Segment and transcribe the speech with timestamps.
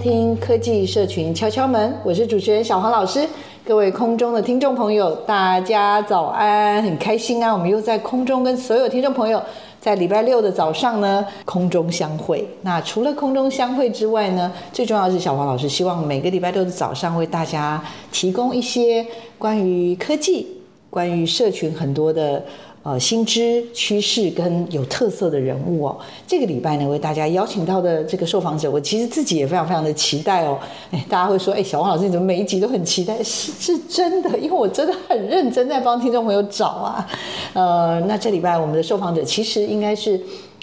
[0.00, 3.28] 听科技社群敲敲门，我是主持人小黄老师。
[3.66, 7.52] 各位空中的听众朋友，大家早安，很开心啊！
[7.52, 9.40] 我们又在空中跟所有听众朋友
[9.78, 12.48] 在礼拜六的早上呢空中相会。
[12.62, 19.06] 那除了空中相会之外呢，最重要的是小黄老师希望每个礼拜六的早上为大家提供一些
[19.38, 20.46] 关于科技、
[20.88, 22.42] 关于社群很多的。
[22.82, 30.58] 呃，新知趋势跟有特色的人物哦，这个礼拜呢，为大家邀请到的这个受访者，我其实自己也非常非常的期待哦。
[30.90, 33.22] 哎，大家会说，哎，小王老师你怎么每一集都很期待？
[33.22, 37.06] 是是真的，因为我真的很认真在帮听众朋友找啊。
[37.52, 40.18] 呃，那这礼拜我们的受访者其实应该是，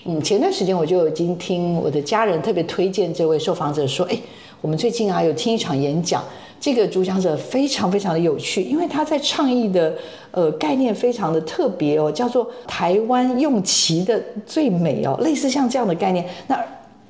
[0.06, 4.20] 嗯，前段时间我就已经听我的家人特别推荐这位受访者说，哎，
[4.60, 6.24] 我们最近啊有听一场演讲。
[6.60, 9.94] 这个主讲者非常非常的有趣，因为他在倡议的
[10.32, 16.26] 呃概念非常的特别哦，叫做台湾用骑的最美哦，类似像这样的概念。
[16.48, 16.60] 那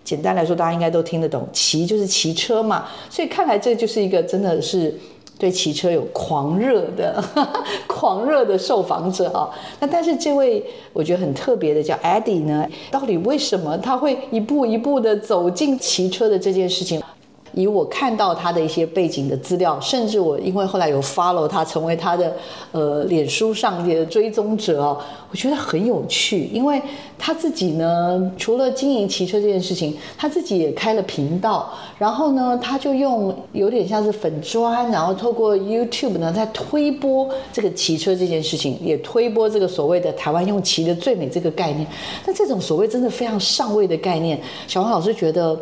[0.04, 4.94] 简单来说，大家应该都听得懂，骑就是骑车嘛，所以看来这就是一个真的是
[5.38, 7.24] 对骑车有狂热的
[7.88, 9.50] 狂热的受访者啊。
[9.80, 10.64] 那但是这位
[10.94, 17.02] 我觉得很特别的叫 Eddie 呢，到底为什么他会一步一步的走进骑车的这件事情？
[17.58, 22.32] 以我看到他的一些背景的资料，甚至我因为后来有 follow 他，成为他的
[22.72, 24.96] 呃脸书上的追踪者哦，
[25.32, 26.80] 我觉得很有趣，因为
[27.18, 41.88] 他自己呢，除了经营骑车这件事情，他自己也开了频道，然后呢，他就用有点像是粉砖，然后透过 YouTube 呢，在推播这个骑车这件事情，也推播这个所谓的台湾用骑的最美这个概念。
[42.24, 45.60] 那这种所谓真的非常上位的概念，小黄老师觉得。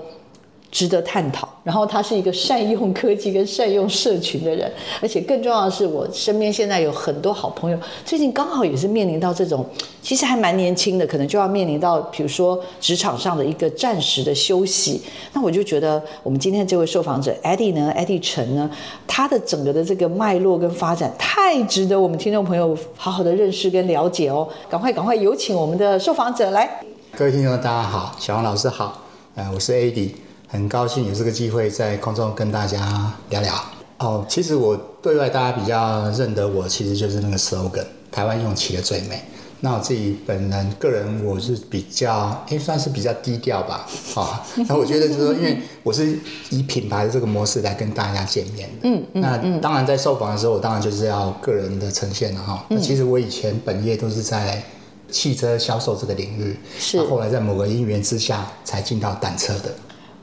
[0.76, 1.48] 值得探讨。
[1.64, 4.70] 然后他是一个善用科技跟善用社群的人，
[5.02, 9.66] 而且更重要的是，我身边现在有很多好朋友，最近刚好也是面临到这种，
[10.02, 15.02] 其实还蛮年轻的，可能就要面临到，比如说职场上的一个暂时的休息。
[15.32, 18.70] 那我就觉得，我们今天这位受访者 Eddie 呢，Eddie 陈呢，
[19.08, 24.48] 他的整个的这个脉络跟发展，太值得我们听众朋友好好的认识跟了解哦。
[24.70, 26.70] 赶快赶快有请我们的受访者来。
[27.18, 29.02] 各位听众大家好，小王老师好，
[29.36, 30.25] 呃，我是 Eddie。
[30.48, 33.54] 很高兴有这个机会在空中跟大家聊聊
[33.98, 34.26] 哦。
[34.30, 39.22] 其实我对外大家比较认得我，其实就是那个 slogan“ 台湾用骑的最美”。
[39.62, 43.88] 那我自己本人个人我是比较，哎，算是比较低调吧。
[44.14, 46.20] 啊、哦，那我觉得就是说，因为我是
[46.52, 48.76] 以品牌的这个模式来跟大家见面的。
[48.84, 49.22] 嗯嗯。
[49.22, 52.64] 那当然在受访的时候，我当然就是要个人的呈现了哈。
[52.70, 54.62] 那其实我以前本业都是在
[55.10, 59.74] 汽车销售这个领域，是后来在某个因缘之下才进到单车的。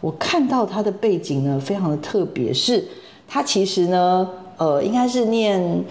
[0.02, 2.84] 我看到他的背景呢，非常的特别，是
[3.26, 5.82] 他其实呢，呃，应该是念。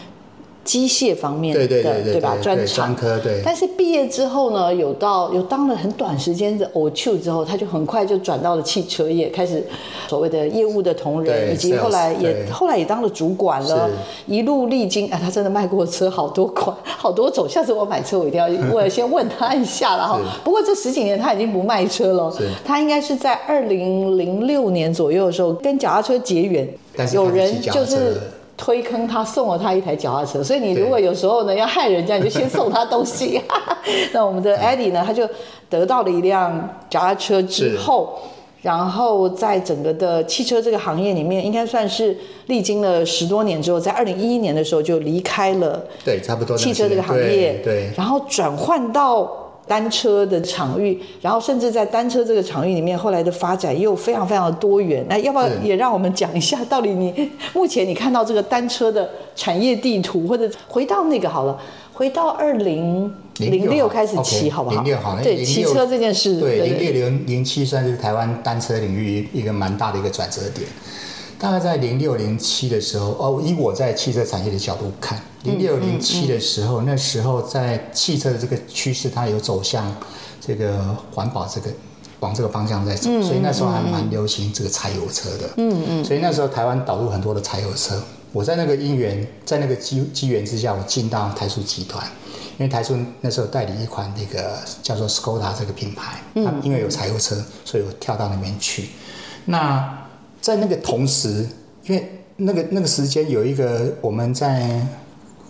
[0.63, 2.37] 机械方面的，对，对，对，吧？
[2.41, 3.41] 专长科对。
[3.43, 9.65] 但是毕业之后呢，有到有当了很短时间的 OQ 之后，他就很快就转到了汽车业，开始
[10.07, 13.89] 所谓的业务的同仁，以及后来也后来也当了主管了，
[14.27, 17.49] 一路历经啊， 他真的卖过车好多款， 好多种。
[17.49, 20.19] 下次我买车，我一定要我先问他一下了哈。
[20.43, 22.31] 不过这十几年他已经不卖车了，
[22.63, 26.69] 他应该是在二零零六年左右的时候跟脚踏车结缘，
[27.13, 28.17] 有人就是。
[28.63, 33.41] 推坑他送了他一台脚踏车，所以你如果有时候呢要害人家，你就先送他东西。
[34.13, 35.27] 那我们的 Eddie 呢，他就
[35.67, 38.19] 得到了一辆脚踏车之后，
[38.61, 42.15] 然后在整个的汽车这个行业里面，应该算是
[42.45, 49.40] 历经了十多年之后，在二零一一年的时候就离开了对差不多汽车这个行业，对，对，然后转换到。
[49.71, 55.05] 单车的场域，然后甚至在单车这个场域里面，后来的发展又非常非常的多元。
[55.07, 61.57] 那要不要也让我们讲一下，到底你目前你看到这个单车的产业地图，或者回到那个好了，
[61.93, 64.75] 回到二零零六开始骑，好不好？
[64.75, 70.67] 零六好，对，骑车这件事，对，零六零零七算是台湾单车领域一个蛮大的一个转折点。
[71.41, 79.91] 大概在零六零七的时候，哦，以我在汽车产业的角度看，零六零七的时候，那时候在汽车的这个趋势，它有走向
[80.39, 81.71] 这个环保这个
[82.19, 85.49] 往这个方向在走，所以那时候还蛮流行这个柴油车的。
[85.57, 86.05] 嗯嗯。
[86.05, 87.99] 所以那时候台湾导入很多的柴油车。
[88.31, 92.05] 我在那个因缘，在那个机机缘之下，我进到台塑集团，
[92.59, 97.35] 因为台塑那时候代理一款那个叫做 Skoda 这个品牌，它因为有柴油车，
[97.65, 98.89] 所以我跳到那边去。
[99.45, 100.00] 那
[100.41, 101.47] 在那个同时，
[101.85, 104.85] 因为那个那个时间有一个我们在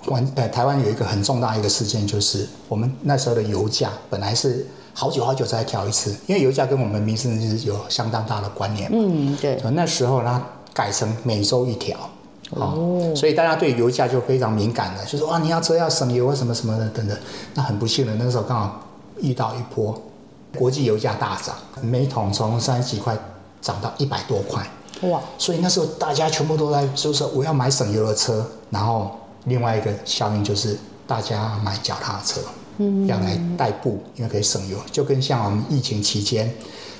[0.07, 8.89] 湾呃台湾有一个很重大一个事件，就是我们那时候的油价本来是好久好久才调一次，因为油价跟我们民生是有相当大的关联。
[8.91, 9.61] 嗯，对。
[9.71, 10.43] 那时候呢，
[10.73, 11.97] 改成每周一调，
[12.49, 17.17] 哦，所以大家对油价就非常敏感了，就说啊，你要车要省油啊，什么什么的等等。
[17.53, 18.87] 那很不幸的，那时候刚好
[19.21, 19.97] 遇到一波
[20.57, 23.17] 国际油价大涨，每桶从三十几块
[23.61, 24.67] 涨到一百多块。
[25.09, 25.21] 哇！
[25.37, 29.11] 所以那时候大家全部都在说说我要买省油的车，然后
[29.45, 32.41] 另外一个效应就是大家买脚踏车，
[32.77, 36.53] 嗯，要来代步，因为可以省油，就跟像我们疫情期间，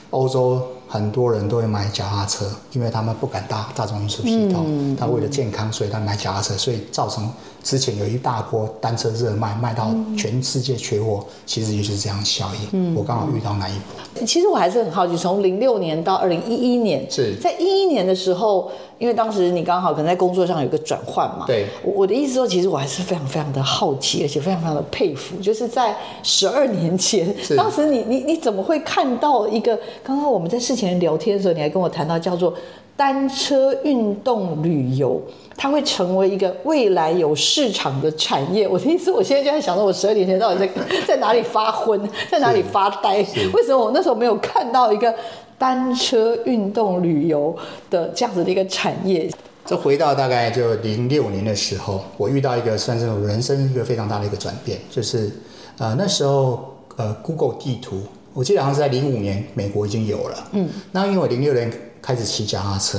[0.10, 0.62] 欧洲。
[0.92, 4.66] 很多人都会买脚踏车，因为他们不敢搭大众运输系统。
[4.68, 7.32] 嗯、他为了健康，所以他买脚踏车，所以造成
[7.64, 11.26] 之前有一大波单车热卖，卖到全世界缺货。
[11.28, 12.70] 嗯、其实也就是这样效应。
[12.72, 14.26] 嗯、我刚好遇到那一波。
[14.26, 21.46] 其实我还是很好奇，从零六年到二零一一年，是在一一年的时候，因为当时你刚好可能在工作上有个转换嘛。
[21.48, 21.68] 对。
[21.84, 29.78] 我的意思说，其实我还是非常非常的好奇，而且非常非常的佩服，就是在十二年前，是当时你你你怎么会看到一个？
[30.04, 32.54] 刚刚我们在事前聊天的时候，你还跟我谈到叫做
[33.02, 35.20] 单车运动旅游，
[35.58, 38.68] 它会成为一个未来有市场的产业。
[38.68, 40.70] 我的意思，我现在就在想着，我十二年前到底在
[41.08, 42.00] 在哪里发昏，
[42.30, 43.18] 在哪里发呆？
[43.54, 45.12] 为什么我那时候没有看到一个
[45.58, 47.58] 单车运动旅游
[47.90, 49.28] 的这样子的一个产业？
[49.66, 55.32] 这回到大概就零六年的时候，我遇到一个算是我人生一个非常大的一个转变，就是
[55.80, 58.04] 呃那时候呃 Google 地图。
[58.36, 60.48] 我记得好像是在零五年，美国已经有了。
[60.52, 61.70] 嗯，那因为我零六年
[62.02, 62.98] 开始骑脚踏车，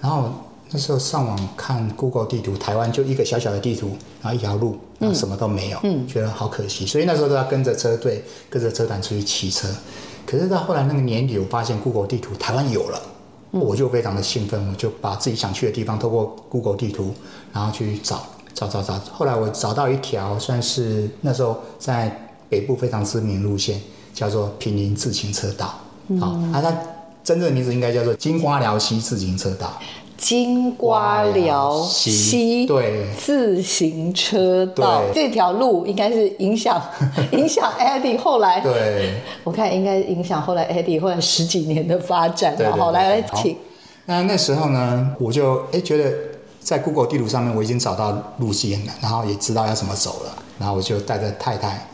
[0.00, 0.30] 然后
[0.70, 6.86] 那时候上网看 Google 地图，台湾就一个小小的地图，然后一条路，然后什么都没有，嗯，觉得好可惜。
[6.86, 9.68] 所以那时候都要跟着车队，跟着车团出去骑车。
[10.24, 13.00] 可是到后来那个年底，我发现 Google 地图台湾有了，
[13.50, 17.12] 我就非常的兴奋，我就把自己想去的地方透过 Google 地图，
[17.52, 18.98] 然后去找找找找。
[19.12, 23.80] 后来我找到一条算是那时候在北部非常知名路线。
[24.16, 25.74] 叫做平林自行车道，
[26.18, 26.74] 好，那它
[27.26, 29.76] 真正的名字应该叫做金瓜寮溪自行车道。
[30.16, 36.80] 金瓜寮溪对自行车道这条路应该是影响
[37.32, 42.56] 影响 Eddie 后来，对，我看应该影响后来 Eddie 后来十几年的发展。
[42.78, 43.56] 好，来来请。
[44.04, 46.14] 那那时候呢，我就哎觉得
[46.60, 51.88] 在 Google 地图上面我已经找到路线了，然后也知道要怎么走了，然后我就带着太太、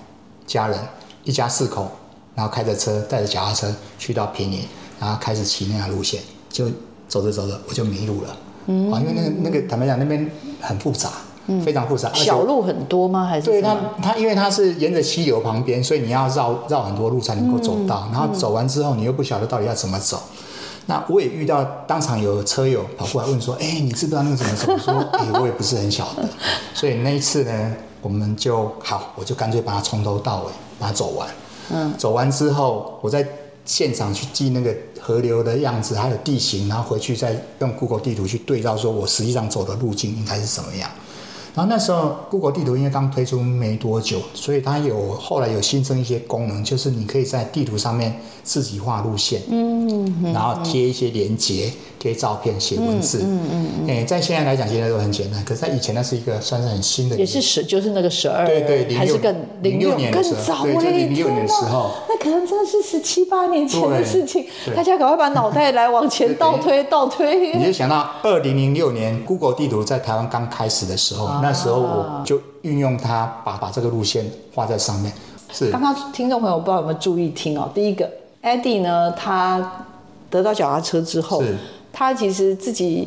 [0.47, 0.79] 家人
[1.25, 1.89] 一家四口。
[2.35, 4.61] 然后开着车，带着脚踏车去到平林，
[5.03, 6.67] 然后开始骑那条路线，就
[7.09, 8.37] 走着走着我就迷路了。
[8.67, 11.11] 嗯，因为那个那个坦白讲，那边很复杂，
[11.49, 12.09] 嗯，非常复杂。
[12.15, 13.27] 小路很多吗？
[13.27, 13.47] 还是？
[13.47, 18.07] 对它，它因为它是沿着溪流旁边，所以你要绕绕很多路才能够走到。
[18.07, 20.23] 嗯、然后走完之后，你又不晓得到底要怎么走。
[20.31, 20.39] 嗯、
[20.87, 26.23] 那我也遇到当场有车友跑过来问说：“哎，你知不知道那个怎么走？”我说：“哎， 我也不是很晓得。”
[26.73, 31.29] 所以那一次呢，我们就好，我就干脆把它从头到尾把它走完。
[31.73, 33.27] 嗯，走完之后，我在
[33.65, 40.91] 现场去记那个河流的样子，还有地形，然后回去再用 Google 地图去对照，说我实际上走的路径应该是什么样。
[41.55, 51.71] 然后那时候 Google 地图因为刚推出没多久，所以它有后来有新增一些功能，就是你可以在地图上面自己画路线，嗯，然后贴一些连接。
[52.03, 55.41] 贴照片、写文字，嗯嗯嗯，哎、嗯，在现在来讲，现在都很简单。
[55.45, 59.33] 可是，在以前，那是一个算是很新的，也是十，就是那个十二，对对，还是更
[59.63, 64.45] 零六年更早，对，就零六年的时候，那可能真的是十七八年前的事情。
[64.75, 67.57] 大家赶快把脑袋来往前倒推，倒推。
[67.57, 75.13] 你就想到二零零六年，Google 地图在台湾刚开始的时候，啊、那时候我就运用它，把把这个路线画在上面。
[75.51, 77.69] 是，刚刚听众朋友不知道有没有注意听哦？
[77.75, 78.09] 第一个
[78.43, 79.85] ，Eddie 呢，他
[80.31, 81.43] 得到脚踏车之后。
[81.95, 83.07] 他其实自己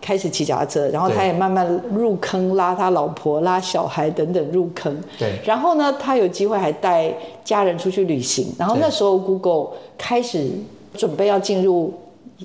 [0.00, 4.98] 开始骑脚踏车，然后他也慢慢入坑，拉他老婆、拉小孩等等入坑。
[5.18, 5.38] 对。
[5.44, 7.14] 然后呢，他有机会还带
[7.44, 8.50] 家人出去旅行。
[8.58, 10.50] 然后那时候 Google 开始
[10.94, 11.92] 准备要进入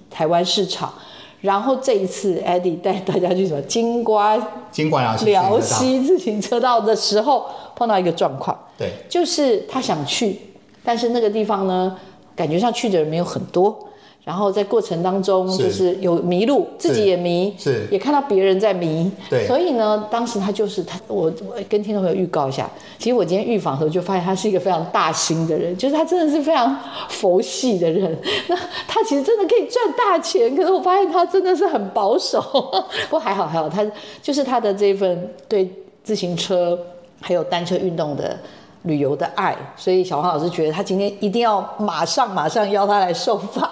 [0.10, 0.94] 台湾市场，
[1.42, 4.38] 然后这一次，Eddie 带大家去什么金瓜
[4.72, 10.40] 金瓜辽西自行车道的时候，碰到一个状况，对，就是他想去，
[10.84, 11.98] 但是那个地方呢，
[12.36, 13.89] 感觉上去的人没有很多。
[14.24, 17.88] 然后在过程当中，就是有迷路，自己也迷，是。
[17.90, 28.16] 也看到别人在迷，对，所以呢，当时他就是他，我我跟听众朋友预告一下，其实我今天预访的时候就发现他是一个非常大心的人，就是他真的是非常佛系的人，
[28.48, 28.56] 那
[28.88, 32.40] 他其实真的可以赚大钱，可是我发现他真的是很保守，
[33.10, 33.84] 不过还好还好，他
[34.22, 35.72] 就是他的这份对
[36.04, 36.78] 自行车
[37.20, 38.38] 还有单车运动的。
[38.84, 43.70] 旅游的爱，所以小黄老师觉得他今天一定要马上马上邀他来受访。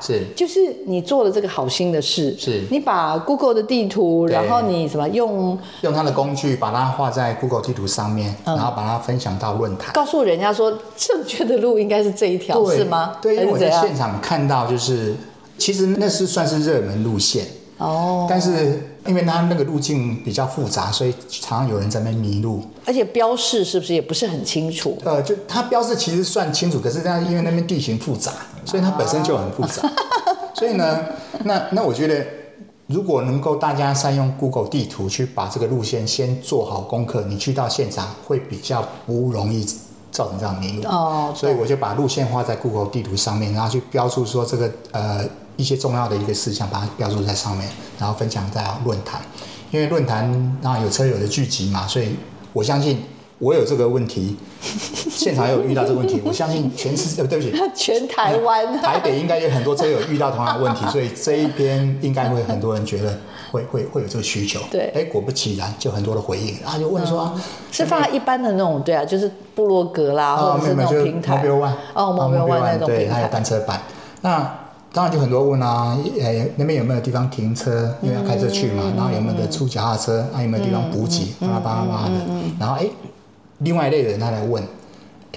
[0.00, 2.62] 是，就是你做了这个好心的事，是。
[2.70, 13.16] 你把 Google 的地图，然后你什么用用它的工具把它画在 Google 地图上面，嗯、然后把它分享到论坛，告诉人家说正确的路应该是这一条，是吗？
[13.20, 15.14] 对，因为我在现场看到，就是
[15.56, 17.44] 其实那是算是热门路线。
[17.78, 22.62] 哦，但是因为它那个路径比较复杂，所以常常有人在那边迷路。
[22.84, 24.98] 而且标示是不是也不是很清楚？
[25.04, 28.32] 呃，就它标示其实算清楚，可是它因为那边地形复杂，
[28.64, 29.88] 所以它本身就很复杂。
[30.54, 31.04] 所以呢，
[31.44, 32.26] 那那我觉得，
[32.88, 39.64] 如果能够大家善用 Google 地图去把这个路线先做好功课，你去到现场会比较不容易
[40.18, 40.88] 造成这样迷路。
[40.88, 45.24] 哦，所以我就把路线画在 Google 地图上面，然后去标注说这个呃。
[45.58, 49.20] 一些重要的一个事项，把它标注在上面，然后分享在论坛。
[49.72, 52.14] 因为论坛那有车友的聚集嘛，所以
[52.52, 53.02] 我相信
[53.40, 63.18] 我有这个问题， 现场有遇到这个问题，我相信全世界，对不起， 全台湾，台北应该有很多车友遇到同样的问题，所以这一边应该会很多人觉得
[63.50, 64.60] 会会会有这个需求。
[64.70, 73.80] 对，哎，果不其然，就很多的回应，然后就问说，嗯、是放在一般的那种，对啊，就是部落格啦，或者是那种平台，Mobile One，哦，Mobile One 那种平台，对，还有单车版，
[74.22, 74.50] 那。
[74.90, 77.94] 当然就很多问啊，呃，那边有没有地方停车？
[78.00, 78.82] 因为要开车去嘛。
[78.96, 80.24] 然后有没有的出脚踏车？
[80.34, 81.34] 啊，有没有地方补给？
[81.38, 82.14] 巴拉巴拉巴拉的。
[82.58, 82.86] 然后哎，
[83.58, 84.64] 另外一类人他来问，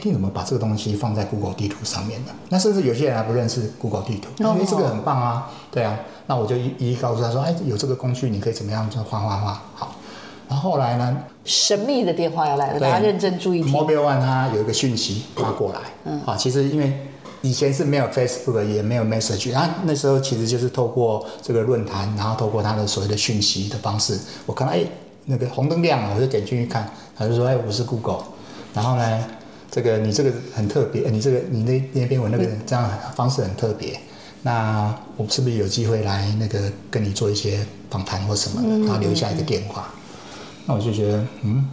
[0.02, 2.32] 你怎么把这个东西放在 Google 地图上面的？
[2.48, 5.52] 那甚至有些人还不认识 Google 地图，因为这个很棒啊。
[5.70, 6.00] 对啊，
[6.32, 9.62] 那我就一一告诉他说，哎，有这个工具，你可以怎么样就画画画。
[9.76, 9.96] 好，
[10.48, 11.18] 然后后来呢？
[11.44, 13.74] 神秘的电话要来了，大家认真注意听。
[13.74, 17.08] Mobile One 它有一个讯息发过来，嗯，啊，其实因为。
[17.44, 24.84] 以前是没有 Facebook，也没有 Message，然后那时候其实就是透过这个论坛，然后透过他的所谓的讯息的方式，我看到哎
[25.26, 28.20] 那个红灯亮了，我就点进去看，他就说哎我是 Google，
[28.76, 29.26] 然后呢
[29.72, 34.00] 这个你这个很特别，你这个你那那篇文那个这样方式很特别，
[34.44, 39.88] 那我是不是有机会来那个跟你做一些访谈或什么的，然后留下一个电话，
[40.66, 41.68] 那我就觉得嗯，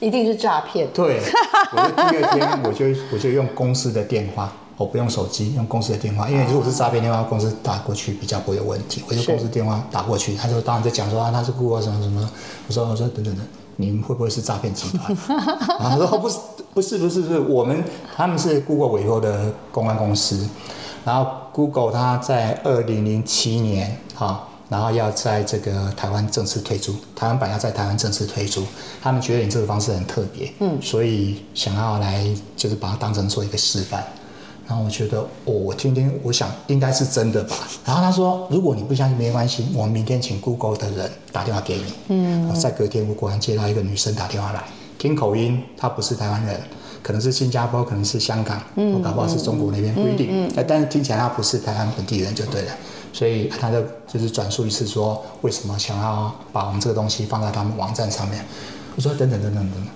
[0.00, 1.20] 一定是诈骗，对，
[1.72, 4.52] 我就第二天我就我就用公司的电话。
[4.78, 9.00] 我不用手机，用公司的电话，因为如果是诈骗电话，公司打过去比较不会有问题。
[9.06, 12.28] 我就公司电话打过去，他就当然在讲说啊，他是 Google 什么什么。
[12.66, 15.14] 我说我说等等等，你们会不会是诈骗集团？
[15.78, 16.38] 他说不是
[16.74, 17.84] 不是不是不是，我们
[18.16, 20.48] 他们是 Google 委托的公关公司，
[21.04, 28.64] 然后 Google 它在二零零七年哈，然后要在这个台湾正式推出，台湾版要在台湾正式推出，
[29.02, 32.24] 他们觉得你这个方式很特别，嗯，所以想要来
[32.56, 34.04] 就是把它当成做一个示范。
[34.64, 37.56] 然后我觉得，哦，我听听，我想应该是真的吧。
[37.84, 41.84] 然后他说，如果你不相信，没关系，我明天请 Google 的人打电话给你。
[42.08, 42.54] 嗯。
[42.54, 44.62] 在隔天，我果然接到一个女生打电话来，
[44.98, 46.60] 听口音，她不是台湾人，
[47.02, 50.28] 可能是新加坡，可能是香港，嗯，我搞不好是中国那边，不一定。
[50.30, 50.64] 嗯，嗯，嗯。
[50.68, 52.72] 但是听起来他不是台湾本地人就对了，
[53.12, 58.44] 所以他就就是转述一次说，为什么想要把我们这个东西放在他们网站上面？
[58.94, 59.86] 我说等等等等等等，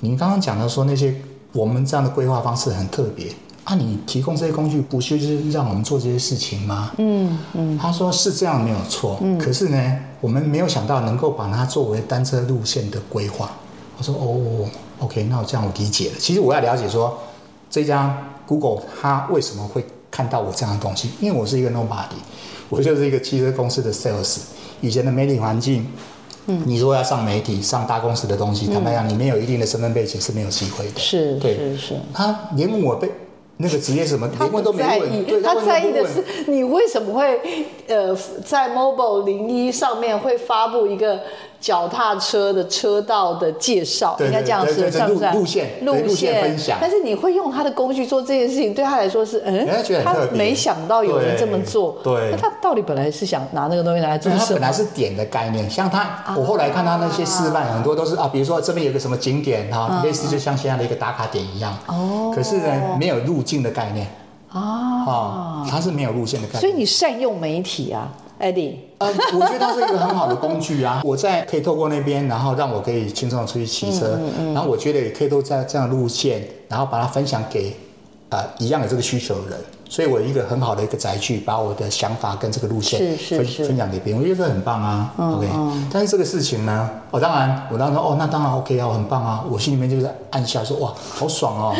[0.00, 1.14] 您刚刚讲的说那些
[1.52, 3.32] 我们这样的规划方式很特别。
[3.64, 6.90] 啊，你提供这些工具，不就是让我们做这些事情吗？
[6.98, 7.78] 嗯嗯。
[7.78, 9.38] 他说是这样没有错，嗯。
[9.38, 13.52] 可是呢，我们没有想到能够把它作为单车路线的规划。
[13.96, 14.66] 我说哦
[15.02, 16.16] ，OK，那我这样我理解了。
[16.18, 17.18] 其实我要了解说，
[17.68, 18.16] 这家
[18.46, 21.10] Google 它为什么会看到我这样的东西？
[21.20, 22.20] 因为我是一个 nobody，
[22.68, 24.38] 我就是一个汽车公司的 sales。
[24.80, 25.86] 以前的媒体环境，
[26.46, 31.00] 嗯，你如果要上媒体、上大公司的东西，坦白讲，你没有一定的身份背景是没有机会的。
[31.00, 31.94] 是，对，是是。
[32.14, 33.10] 他连我被。
[33.58, 34.28] 那个职业什么？
[34.36, 37.38] 他不在意，他在意的是你为什么会
[37.86, 41.20] 呃在 Mobile 零一上面会发布一个
[41.62, 45.30] 脚踏车的车道的介绍，应该这样说，是不是？
[45.32, 46.76] 路线路线分享。
[46.80, 49.64] 但是你会用他的工具做这件事情，对他来说是嗯，
[50.04, 52.00] 他没想到有人这么做。
[52.02, 54.44] 对，那他到底本来是想拿那个东西拿来做什么？
[54.44, 61.72] 他本来是点的概念，像他，我后来看他那些示范，很多都是啊，比如说这边有个什么景点哈，类似就像现在的一个打卡点一样。
[61.86, 62.32] 哦。
[62.34, 64.04] 可是呢，没有路径的概念。
[64.48, 64.60] 啊。
[65.06, 66.60] 啊，他是没有路线的概念。
[66.60, 68.08] 所以你善用媒体啊。
[68.42, 68.74] ，Eddie。
[68.98, 71.00] 呃，我觉得它是一个很好的工具啊。
[71.04, 77.70] 我在可以透过那边，然后让我可以轻松的出去骑车，嗯然后我觉得也可以都在这样的路线，然后把它分享给
[78.28, 79.58] 啊、呃、一样的这个需求的人。
[79.92, 85.12] 所以，我一个很好的一个载具，把我的想法跟这个路线分分享给别人，我觉得这很棒啊。
[85.18, 91.74] 嗯、OK，、嗯、但是这个事情呢，我、哦、当然，我当时说，哦，那当然 OK 啊，我很棒啊，我心里面就是暗笑说，哇，好爽哦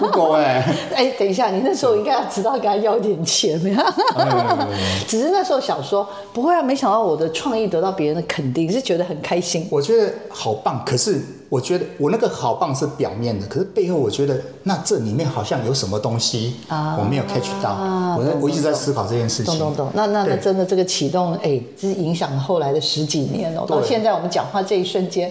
[0.00, 3.94] ，Google 哎，哎、欸，等一下，你那时候应该要知道，给他要点钱呀。
[5.06, 9.68] 只是那时候想说，不会啊，没想到我的创意得到别人的肯定，是觉得很开心。
[9.70, 17.50] 我觉得好棒，可是我觉得我那个好棒是表面的，可是背后我觉得那这里面好像有什么东西啊，我没有 catch。
[17.62, 19.58] 啊，我我一直在思考这件事情。
[19.58, 23.66] 懂懂懂，那那那真的这个启动，哎，这是影响了后来的十几年哦。
[23.68, 25.30] 到现在我们讲话这一瞬间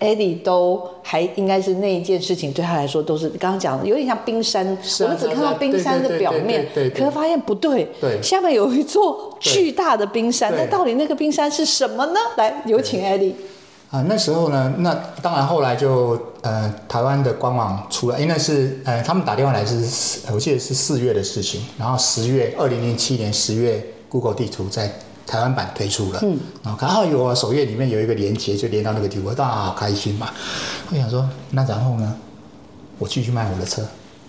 [0.00, 4.66] ，Eddie 都还应该是那一件事情对他来说都是刚刚讲的，有点像冰山。
[5.02, 10.52] 我们只看到冰山的表面，可是发现不对，对，下面有一座巨大的冰山。
[10.56, 12.18] 那到底那个冰山是什么呢？
[12.36, 13.34] 来，有请 Eddie。
[13.90, 24.88] 啊，那时候呢，那当然后来就呃，台湾的官网出来，因为那是呃，他们打电话来是，我记得是四月的事情，然后十月二零零七年十月，Google 地图在
[25.26, 30.28] 台湾版推出了，嗯，然后刚好有啊，首页里面有一个连接，就连到那个地图，我当然好开心嘛，
[30.90, 32.16] 我想说，那然后呢，
[32.98, 33.82] 我继续卖我的车。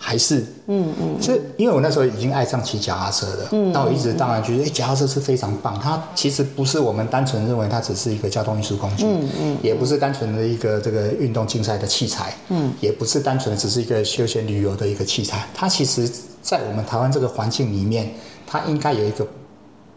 [0.04, 5.80] 还是，嗯嗯，是因为我那时候已经爱上骑脚踏车了，嗯，那我一直当然觉得，哎，脚踏车是非常棒。
[5.80, 15.48] 它其实不是我们单纯认为它只是一个交通运输工具，嗯嗯，也不是单纯的一个这个运动竞赛的器材，嗯，也不是单纯的只是一个休闲旅游的一个器材。
[15.54, 16.10] 它其实，
[16.42, 18.12] 在我们台湾这个环境里面，
[18.48, 19.28] 它应该有一个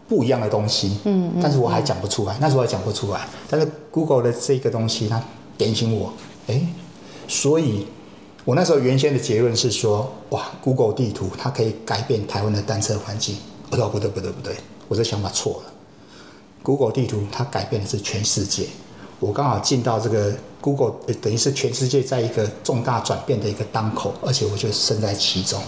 [0.06, 3.26] 不一样的东西，嗯，但是我还讲不出来，那时候还讲不出来。
[3.48, 5.18] 但是 Google 的这个东西，它
[5.56, 6.12] 点醒我，
[6.48, 6.60] 哎，
[7.26, 7.86] 所以。
[8.44, 13.36] 我那时候原先的结论是说，哇，Google 地图它可以改变台湾的单车环境。
[13.70, 14.54] 我说不对不对不对，
[14.86, 15.72] 我这想法错了。
[16.62, 18.66] Google 地图它改变的是全世界。
[19.18, 25.58] 我刚好进到这个 Google，等于是全世界在一个重大转变的一个当口，而且我就身在其中。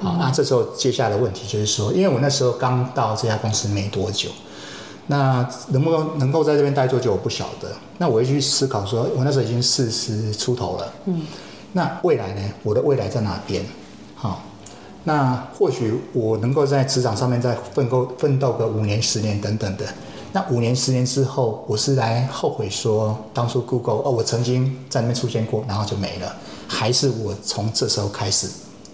[0.00, 4.30] 好，那这时候接下来的问题就是说，因为我那时候刚到这家公司没多久，
[5.06, 7.70] 那能不能能够在这边待多久我不晓得。
[7.98, 11.22] 那我会去思考说，我那时候已经四十出头了，嗯。
[11.72, 12.42] 那未来呢？
[12.62, 13.64] 我的未来在哪边？
[14.16, 14.42] 好，
[15.04, 19.84] 那或许我能够在职场上面再奋斗奋斗个五年、十年等等的。
[20.32, 28.48] 那五年、十年之后，我是来后悔说当初 Google 哦，我曾经在那边出现过，然后就没了，还是我从这时候开始，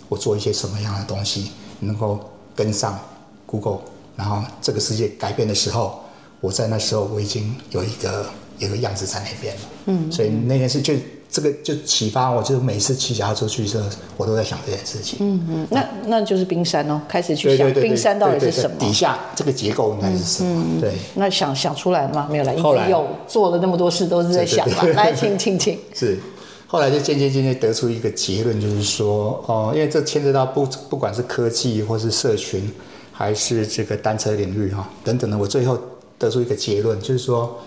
[0.09, 2.21] 我做一些什么样的东西能够
[2.55, 2.99] 跟上
[3.47, 3.81] Google，
[4.17, 6.01] 然后这个世界改变的时候，
[6.41, 8.27] 我在那时候我已经有一个
[8.59, 9.61] 有一个样子在那边了。
[9.87, 10.95] 嗯，所以那件事就。
[11.29, 13.85] 这个就启发我，就是每次骑脚踏车出去的时候，
[14.17, 15.19] 我都在想这件事情。
[15.21, 18.77] 嗯嗯，那那就是冰山哦，开始去想冰山到底是什么？
[18.79, 20.65] 底下这个结构应该是什么？
[20.67, 20.93] 嗯、对。
[21.15, 22.27] 那想想出来吗？
[22.31, 24.83] 没有来，因为有做了那么多事，都是在想嘛。
[24.95, 25.79] 来，请请请。
[25.93, 26.19] 是，
[26.67, 32.73] 后来就渐渐渐渐得出一个结论，就是说，哦，因为这牵扯到不不管是科技，或是社群，
[33.13, 35.79] 还是这个单车领域哈等等的，我最后
[36.19, 37.59] 得出一个结论，就是说。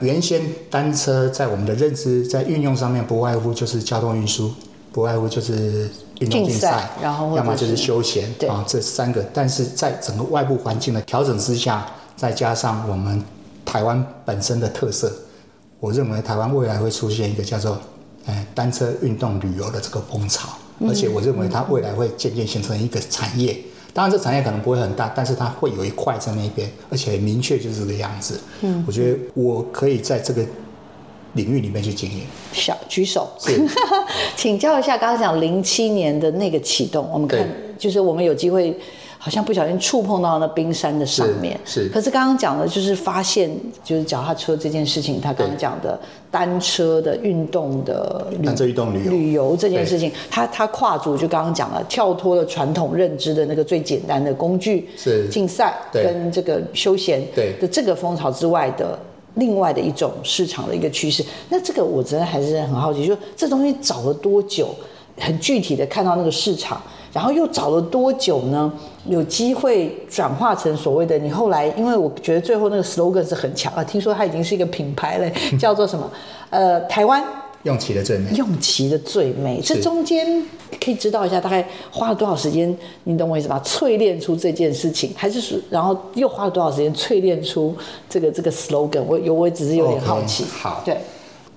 [0.00, 4.52] 原先单车在我们的认知，在运用上面不外乎就是交通运输，
[4.92, 5.88] 不外乎就是
[6.20, 9.24] 运动竞赛，然后要么就是休闲啊，这三个。
[9.32, 13.22] 但是在整个外部环境的调整之下，再加上我们
[13.64, 15.12] 台湾本身的特色，
[15.80, 17.78] 我认为台湾未来会出现一个叫做
[18.26, 20.48] “哎单车运动旅游”的这个风潮，
[20.88, 23.58] 而且我认为它未来会渐渐形成一个产业。
[23.96, 28.38] 当然，这产业可能不会很大，但是它会有一块在那边，而且很明确就是这个样子。
[28.60, 30.44] 嗯，我觉得我可以在这个
[31.32, 32.20] 领域里面去经营。
[32.52, 33.30] 小举手，
[34.36, 38.78] 请教一下，刚刚讲零七年的那个启动，我们看就是我们有机会。
[39.26, 41.82] 好像不小心触碰到那冰山的上面，是。
[41.82, 43.50] 是可是刚刚讲的，就是发现，
[43.82, 45.98] 就是脚踏车这件事情，他刚刚讲的
[46.30, 58.96] 单车的运动的单车运动旅游旅游这件事情，他他跨足就刚刚讲了，跳脱了传统认知的那个最简单的工具是竞赛跟这个休闲的这个风潮之外的
[59.34, 61.24] 另外的一种市场的一个趋势。
[61.48, 64.72] 那这个我真的还是很好奇，就是这东西找了多久，
[65.18, 66.80] 很具体的看到那个市场。
[67.16, 68.70] 然后又找了多久呢？
[69.06, 76.10] 有机会转化成所谓的你后来，因为我觉得最后那个 slogan 是很强啊，听说它已经是一个品牌了，叫做什么？
[76.50, 77.24] 呃，台湾
[77.62, 79.62] 用骑的最美，用骑的最美。
[79.62, 80.44] 这中间
[80.78, 82.76] 可以知道一下，大概花了多少时间？
[83.04, 83.58] 你懂我意思吧？
[83.64, 87.74] 淬炼出这件事情，还是说，然后又花了多少时间淬炼出
[88.10, 89.02] 这个这个 slogan？
[89.08, 90.44] 我有，我只是有点好奇。
[90.44, 90.98] Okay, 好，对。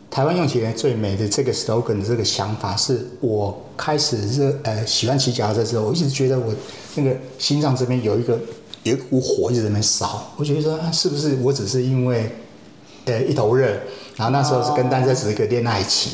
[0.09, 6.53] 台湾用起来最美的这个 slogan 的这个想法，是我开始热呃喜欢骑脚踏车之后，我一直觉得我
[6.95, 8.39] 那个心脏这边有一个
[8.83, 12.29] 有一股火一直在那边烧，我觉得说是不是我只是因为
[13.05, 13.67] 呃一头热，
[14.15, 16.11] 然后那时候是跟单车只是一个恋爱期，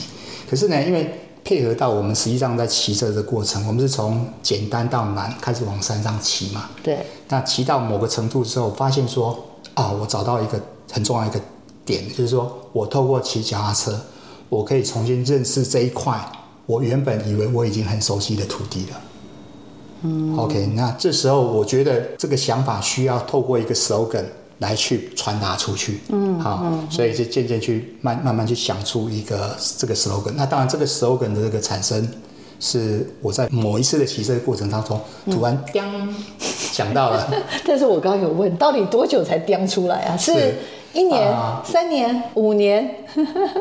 [0.50, 1.10] 可是呢，因为
[1.44, 6.70] 配合到我们实际上在骑车的过程，我们是从简单到难开始往山上骑嘛。
[6.84, 7.06] 对。
[7.30, 10.60] 那骑到某个程度之后，发现说啊，我找到一个
[10.92, 11.40] 很重要一个
[11.86, 14.00] 点，就是说我透过骑脚踏车，
[14.50, 16.19] 我可以重新认识这一块
[16.65, 19.02] 我原本以为我已经很熟悉的土地了。
[20.02, 20.36] 嗯。
[20.38, 24.26] OK，那这时候我觉得这个想法需要透过一个 slogan
[24.60, 26.00] 来去传达出去。
[26.10, 26.39] 嗯。
[26.39, 30.32] 好，嗯、所以就渐渐去慢慢慢去想出一个这个 slogan。
[30.36, 32.08] 那当然，这个 slogan 的这个产生，
[32.60, 35.84] 是我在某一次的骑车过程当中，突然叮
[36.39, 37.32] 想到了。
[37.65, 40.17] 但是我刚刚有问，到底多久才 叮出来啊？
[40.17, 40.56] 是
[40.96, 42.90] 一年、呃、三年、五年？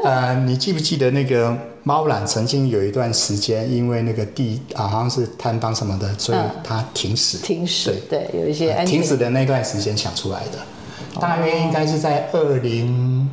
[0.04, 7.42] 呃，你记不记得那个猫缆曾经有一段时间，因为那个地啊，好像是坍方什么的，所以它停驶、嗯。
[7.42, 8.28] 停驶，对。
[8.30, 13.28] 对，有一些安停驶的那段时间想出来的，大约应该是在二零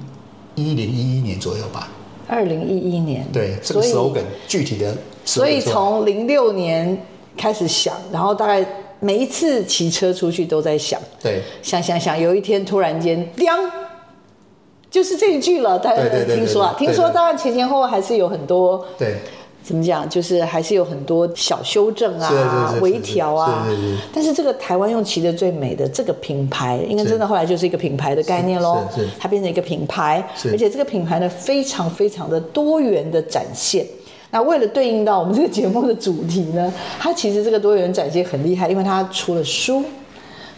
[0.55, 1.87] 一零一一年左右吧。
[2.27, 4.97] 二零一一年，对，这个 slogan 具体的。
[5.23, 6.97] 所以从零六年
[7.37, 8.65] 开始想，然后大概
[8.99, 13.47] 每一次骑车出去都在想，对，想想想，有一天突然间，叮，
[14.91, 15.79] 就是这一句了。
[15.79, 19.15] 大家听说啊，听说当然前前后后还是有很多，对，
[19.63, 23.65] 怎么讲，就是还是有很多小修正啊、微调啊。
[24.13, 28.83] 但是这个台湾用骑的最美的这个品牌，应该真的后来就是一个品牌的概念喽。
[29.17, 33.85] 它变成一个品牌，而且这个品牌呢，非常非常的多元的展现。
[34.33, 39.83] 那为了对应到我们这个节目的主题呢，它其实这个多元展现很厉害，因为它出了书，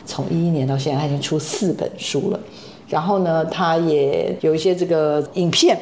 [0.06, 2.40] 从一一年到现在，它已经出四本书了。
[2.94, 5.76] 然后呢，他也有一些这个影片，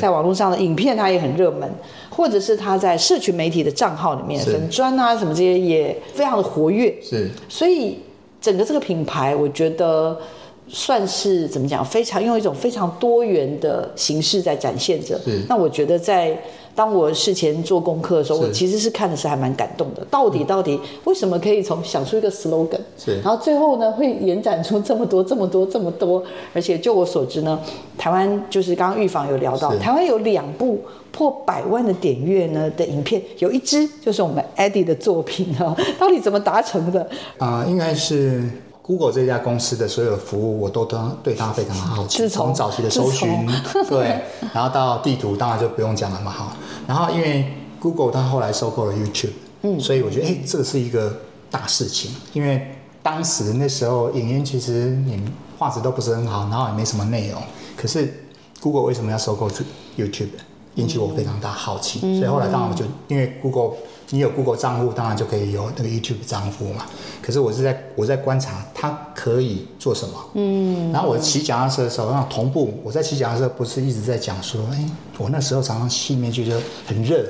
[0.00, 1.70] 在网络上的影片他也很热门，
[2.10, 6.92] 或者是他在社群媒体的账号里面，粉砖啊什么这些也非常的活跃。
[7.00, 8.00] 是，所以
[8.40, 10.18] 整个这个品牌，我觉得
[10.66, 15.16] 算是怎么讲，非常用一种非常多元的形式在展现着。
[15.48, 16.36] 那我觉得在。
[16.76, 20.06] 当我事前做功课的时候，我其实是看的是还蛮感动的。
[20.10, 27.58] 到底到底为什么可以从想出一个 slogan，是，然后最后呢会延展出这么多这么多这么多，而且就我所知呢，
[27.96, 30.78] 台湾就是刚刚预防有聊到，台湾有两部
[31.10, 37.00] 破百万的点阅呢的影片，有一支就是我们 Eddie 的作品啊， 到底怎么达成的？
[37.38, 38.42] 啊、呃，应该是。
[38.86, 42.28] Google 这家公司的所有的服务，我都都对它非常的好奇。
[42.28, 43.28] 从早期的搜寻，
[43.88, 44.22] 对，
[44.54, 46.56] 然后到地图，当然就不用讲了嘛，哈。
[46.86, 51.12] 然后因为 Google 它后来收购了 YouTube，嗯，所以我觉得，哎，这是一个
[51.50, 52.12] 大事情。
[52.32, 52.64] 因为
[53.02, 55.20] 当时那时候影音其实你
[55.58, 57.42] 画质都不是很好，然后也没什么内容。
[57.76, 58.22] 可是
[58.60, 59.50] Google 为什么要收购
[59.98, 60.28] YouTube？
[60.76, 61.98] 引起我非常大好奇。
[61.98, 63.76] 所以后来当然我就因为 Google。
[64.10, 66.86] 你有 Google 账户，当然就可以有那个 YouTube 账户嘛。
[67.20, 70.14] 可是我是在我在观察它可以做什么。
[70.34, 70.92] 嗯。
[70.92, 74.84] 然后我骑脚踏车的时候，那同步我在骑脚踏车，不是一直在讲说，哎，
[75.18, 77.24] 我那时候常常心里面觉得很热，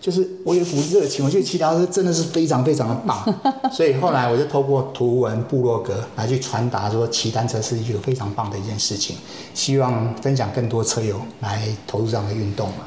[0.00, 3.34] 就是我有一股热情，我觉得骑脚踏车真的是非常非常的棒。
[3.72, 9.16] 所以后来我就透过图文部落格来去传达说，骑单车是一个非常棒的一件事情，
[9.52, 12.84] 希望分享更多车友来投入这样的运动嘛。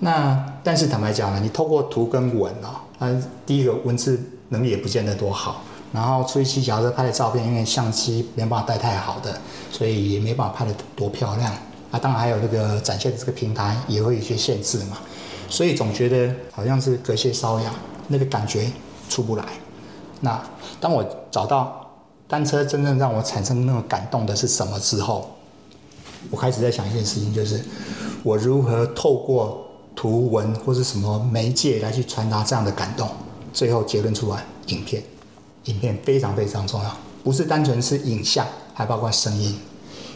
[0.00, 3.10] 那但是坦白讲呢，你透过图跟文啊，它
[3.46, 9.40] 第一个文字能力也不见得多好，然后出去骑脚车拍的照片，因为相机没办法带太好的，
[9.72, 11.50] 所以也没办法拍得多漂亮。
[11.90, 14.98] 啊，当然还有那个展现的这个平台也会有一些限制嘛，
[15.48, 17.72] 所以总觉得好像是隔靴搔痒，
[18.08, 18.70] 那个感觉
[19.08, 19.44] 出不来。
[20.20, 20.38] 那
[20.78, 21.90] 当我找到
[22.28, 25.30] 单车真正让我产生那种感动的是什么之后，
[26.30, 27.64] 我开始在想一件事情，就是
[28.22, 29.62] 我如何透过。
[29.96, 33.10] 图文或是什么媒介来去传达这样的感动，
[33.52, 35.02] 最后结论出来，影片，
[35.64, 39.58] 影片非常非常重要，不是单纯是影像，还包括声音，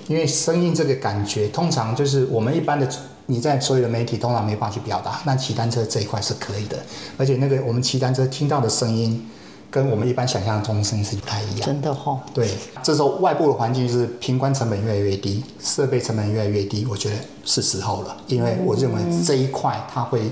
[0.07, 2.89] 因为声音这个感觉，通常就是我们一般的
[3.27, 6.79] 你在所有的媒体通常没办法去表达，那骑单车这一块是可以的，
[7.17, 9.29] 而且那个我们骑单车听到的声音。
[9.71, 12.21] 跟我们一般想象中的声音是不太一样，真的哈、哦。
[12.35, 12.49] 对，
[12.83, 20.23] 这时候外部的环境就是平关成本越来越低，设备成本越来越低，我觉得是时候了，因为我认为这一块它会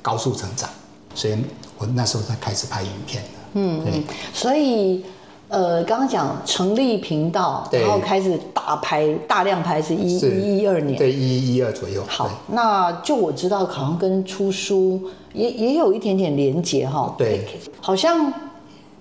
[0.00, 0.70] 高速成长，
[1.12, 1.36] 所以
[1.76, 3.28] 我那时候才开始拍影片的。
[3.54, 4.02] 嗯，对。
[4.32, 5.04] 所以
[5.48, 12.04] 呃，刚刚讲成立频道，然后开始大拍大量拍是一一一二年，对，一一一二左右。
[12.06, 15.02] 好，那就我知道，好像跟出书
[15.32, 17.12] 也也有一点点连结哈。
[17.18, 17.44] 对，
[17.80, 18.32] 好像。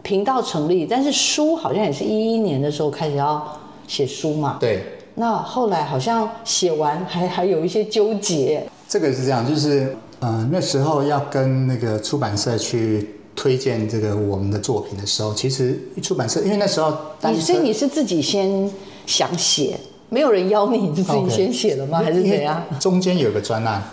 [0.03, 4.57] 频道成立，但是书好像也是一一年的时候开始要写书嘛。
[4.59, 4.83] 对。
[5.15, 8.65] 那后来好像写完还还有一些纠结。
[8.87, 16.91] 这个是这样，就是嗯、呃，那时候要跟那个出版社去推荐这个我们的作品的时候，其实出版社因为那时候
[17.23, 18.69] 你，所以你是自己先
[19.05, 22.03] 想写，没有人邀你，你是自己先写了吗？Okay.
[22.05, 22.63] 还是怎样？
[22.79, 23.83] 中间有个专案，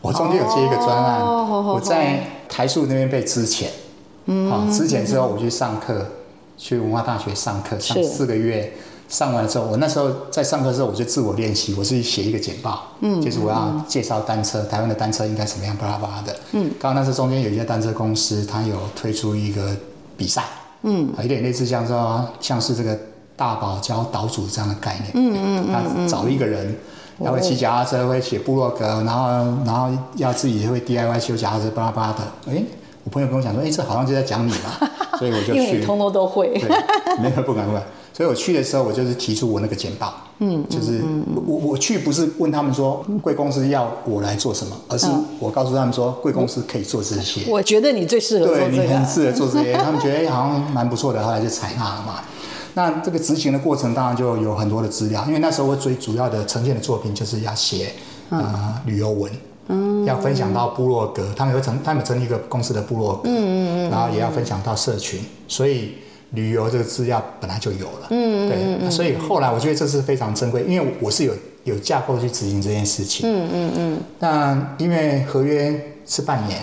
[0.00, 3.66] 我中间有接一个专案，oh, 我在台塑那边被支遣，
[4.26, 6.06] 嗯，好，之前之后我去上课，
[6.56, 8.72] 去文化大学上课，上四个月。
[9.08, 19.76] 上完之后，我那时候在上课的时候，我就自我练习，我是写一个简报，嗯，就是我要介绍单车，台湾的单车应该怎么样，巴拉巴拉的，嗯，刚刚那时候中间有一家单车公司，它有推出一个
[20.16, 20.44] 比赛，
[20.80, 22.98] 嗯，有点类似像说像是这个
[23.36, 26.74] 大堡礁岛主这样的概念，嗯嗯嗯，他找一个人，
[27.18, 29.28] 要会骑脚踏车，会写部落格，然后
[29.66, 32.62] 然后要自己会 DIY 修脚踏车，巴拉巴拉的，哎，我
[33.12, 36.68] 朋友跟我讲说，哎，这好像就在讲你嘛， 所以我就去，因为你通通都会，对，
[37.20, 37.82] 没有不敢不敢。
[38.14, 41.00] 所以我去的时候，我就是提出我那个简报，嗯，就是
[41.46, 45.06] 我我去不是问他们说贵公司要我来做什么，而是
[45.38, 47.40] 我告诉他们说贵公司可以做这些。
[47.48, 52.20] 我觉得你最适合做这个，对，你很适合做这些， 他们觉得好像蛮不错的，后来就采纳了嘛。
[52.74, 57.92] 那这个执行的过程当然就有很多的资料，因为那时候我最主要的呈现的作品就是要写
[58.28, 59.30] 呃旅游文，
[59.68, 65.94] 嗯，要分享到部落格，他们有成他们成立一个公司的部落格，嗯嗯嗯，然后也要分享到社群，所以。
[66.34, 74.00] 旅游这个资料本来就有了，嗯，对，所以后来我觉得这是非常珍贵，因为我是有有架构去执行这件事情，嗯嗯嗯。
[74.18, 76.58] 那因为合约是半年，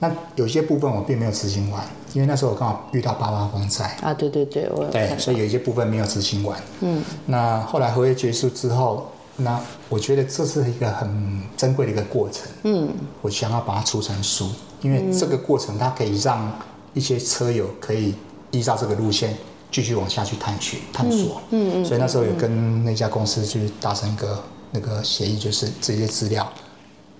[0.00, 3.86] 那有些部分我并没有执行完，因为那时候我刚好遇到八八风灾。
[4.02, 7.02] 啊，对对对，我对，所以有一些部分没有执行完，嗯。
[7.24, 12.88] 那后来合约结束之后，那我觉得这是一个很珍贵的一个过程，嗯，
[13.22, 14.50] 我想要把它出成书，
[14.82, 16.52] 因为这个过程它可以让
[16.92, 18.14] 一些车友可以。
[18.50, 19.36] 依照这个路线
[19.70, 26.50] 继续往下去探寻探索，嗯嗯，所以那时候有跟那家公司去达成一个那个协议，就是这些资料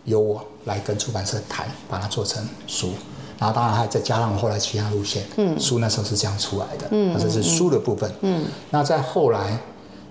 [0.05, 2.93] 由我来跟出版社谈，把它做成书，
[3.39, 9.61] 然后当然还再加上后来其他路线，嗯，书那时候是这样出来的，嗯，那这是书的部分，嗯，那在后来，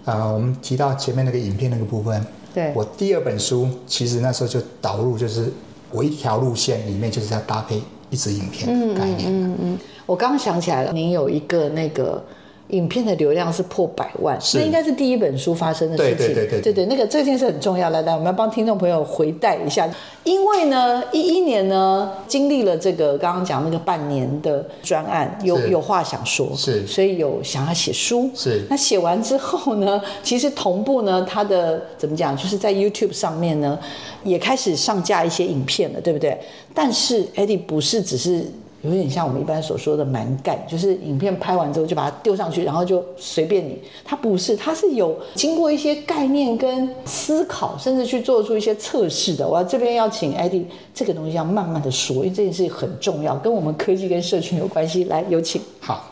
[0.08, 5.52] 呃，我们提到前面那个影片那个部分，对，我第二本书其实那时候就导入，就是
[5.91, 9.80] 我一条路线里面就是要搭配一支影片的概念，嗯嗯，嗯。
[10.06, 12.24] 我刚刚想起来了，您有一个那个
[12.70, 16.18] 影片的流量是破百万，那应该是第一本书发生的事情。
[16.18, 17.90] 对对对对，对，对，那个这件事很重要。
[17.92, 19.90] 来来，我们要帮听众朋友回带一下，
[20.26, 28.62] 因为呢，一一年呢经历了这个刚刚讲那个半年的专案，有有话想说，是，所以有想要写书，是。
[28.70, 33.80] 那写完之后呢， 其实同步呢，他的怎么讲，就是在 YouTube 上面呢
[34.26, 36.38] 也开始上架一些影片了，对不对？
[36.74, 38.46] 但是 Eddie 不是只是。
[38.88, 43.78] 有点像我们一般所说的蛮干，就是影片拍完之后就把它丢上去，然后就随便你。
[44.06, 49.47] 它不是，它是有经过一些概念跟思考，甚至去做出一些测试的。
[49.47, 55.04] 我要这边要请 Eddie，这个东西要慢慢的说，因为这件事很重要，跟我们科技跟社群有关系。
[55.06, 55.62] 来，有请。
[55.80, 56.12] 好，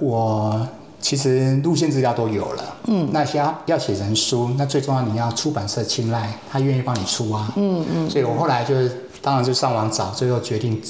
[0.00, 0.66] 我
[1.00, 8.10] 其实路线资料都有了，嗯，那些要要写成书，那最重要你要出版社青睐，他愿意帮你出啊，嗯嗯。
[8.10, 8.90] 所以我后来就是
[9.22, 10.80] 当然就上网找，最后决定。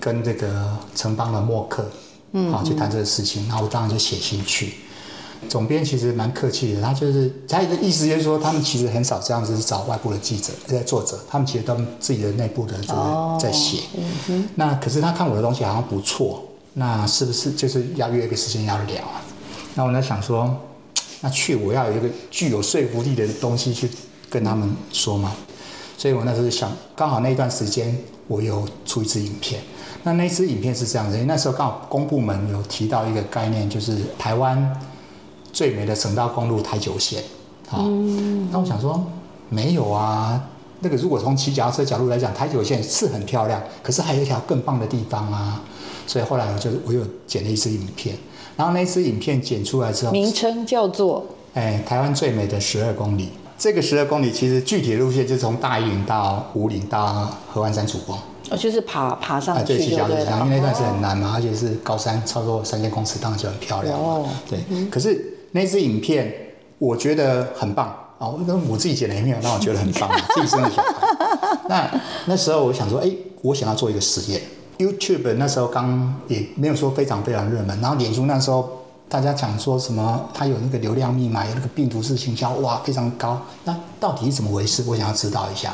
[0.00, 1.90] 跟这个城邦的默克，
[2.32, 4.74] 嗯，好去谈这个事情，然后我当然就写信去。
[5.46, 13.80] 总编其实蛮客气的，他就是他的意思就是说，他们其实很少这样子找外部的记者在作者，他们其实都自己的内部的这个在写。
[14.26, 14.48] 嗯。
[14.54, 19.20] 那可是他看我的东西好像不错，那是不是就是要约一个时间要聊啊？
[19.74, 20.56] 那我在想说，
[21.20, 23.86] 那去我要有一个具有说服力的东西去
[24.30, 25.30] 跟他们说嘛。
[25.98, 27.94] 所以我那时候想，刚好那一段时间
[28.28, 29.60] 我有出一支影片。
[30.06, 34.80] 那那支影片是这样子，因为那时候刚好公部门有提到一个概念，就是台湾
[35.50, 37.22] 最美的省道公路台九线，
[37.66, 39.02] 好，嗯，那我想说
[39.48, 40.38] 没有啊，
[40.80, 45.62] 那个如果从骑脚踏车角度来讲，台九线是很漂亮，可是还有一条更棒的地方啊，
[46.06, 48.14] 所以后来我就我又剪了一支影片，
[48.56, 51.24] 然后那支影片剪出来之后，名称叫做？
[51.54, 58.18] 哎，台湾最美的十二公里，这个十二公里其实具体的路线就是从大义岭到武岭到合欢山主峰。
[58.50, 63.98] 哦，就是爬爬上去，对，骑脚踏车，因为那段是很难嘛，而且是高山，超过三千公尺，当然就很漂亮。
[63.98, 64.58] 哦，对。
[64.90, 66.32] 可是那支影片
[66.78, 71.58] 我觉得很棒哦，那我自己剪的影片让我觉得很棒， 自己生的小孩。
[71.68, 74.40] 那那时候我想说，哎，我想要做一个实验。
[74.76, 78.68] YouTube 那时候刚也没有说非常非常热门，然后脸书那时候
[79.08, 83.40] 大家讲说什么，它有那个流量密码，有那个病毒式行销，哇，非常高。
[83.64, 84.84] 那到底是怎么回事？
[84.86, 85.72] 我想要知道一下。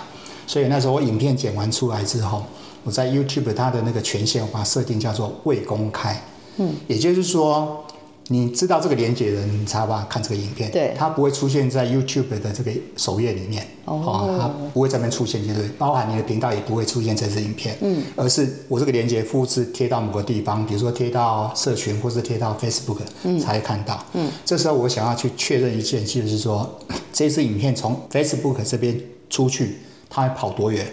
[0.50, 2.42] 所以那时候我影片剪完出来之后。
[2.82, 6.18] 我在 YouTube 它的那个权限，我把它设定叫做未公开。
[6.56, 7.84] 嗯，也就是说，
[8.28, 10.70] 你知道这个连接的人，你才有办法看这个影片。
[10.70, 13.66] 对，它不会出现在 YouTube 的这个首页里面。
[13.84, 17.76] 哦，它不会在那边出现，就是包含你的频道也不会出现这支影片。
[17.82, 24.02] 嗯，而是我这个连接复制贴到某个地方，比如说贴到社群，或是贴到 Facebook，嗯，才会看到。
[24.14, 26.78] 嗯，这时候我想要去确认一件，就是说
[27.12, 29.76] 这支影片从 Facebook 这边出去，
[30.10, 30.86] 它还跑多远，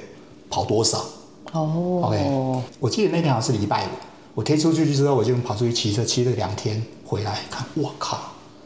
[0.50, 1.04] 跑多少？
[1.52, 3.90] 哦，OK，我记得那天好像是礼拜五，
[4.36, 6.82] 我贴出去之后，我就跑出去骑车，骑了两天。
[7.10, 8.20] 回来看，我靠，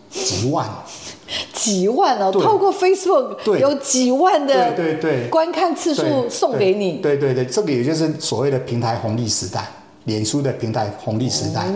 [0.10, 0.68] 几万，
[1.54, 2.32] 几万哦！
[2.32, 9.68] 透过 Facebook 有几万的对对对观看次数送给你，对对对，这个也就是所谓的平台红利时代，
[10.06, 11.68] 脸书的平台红利时代，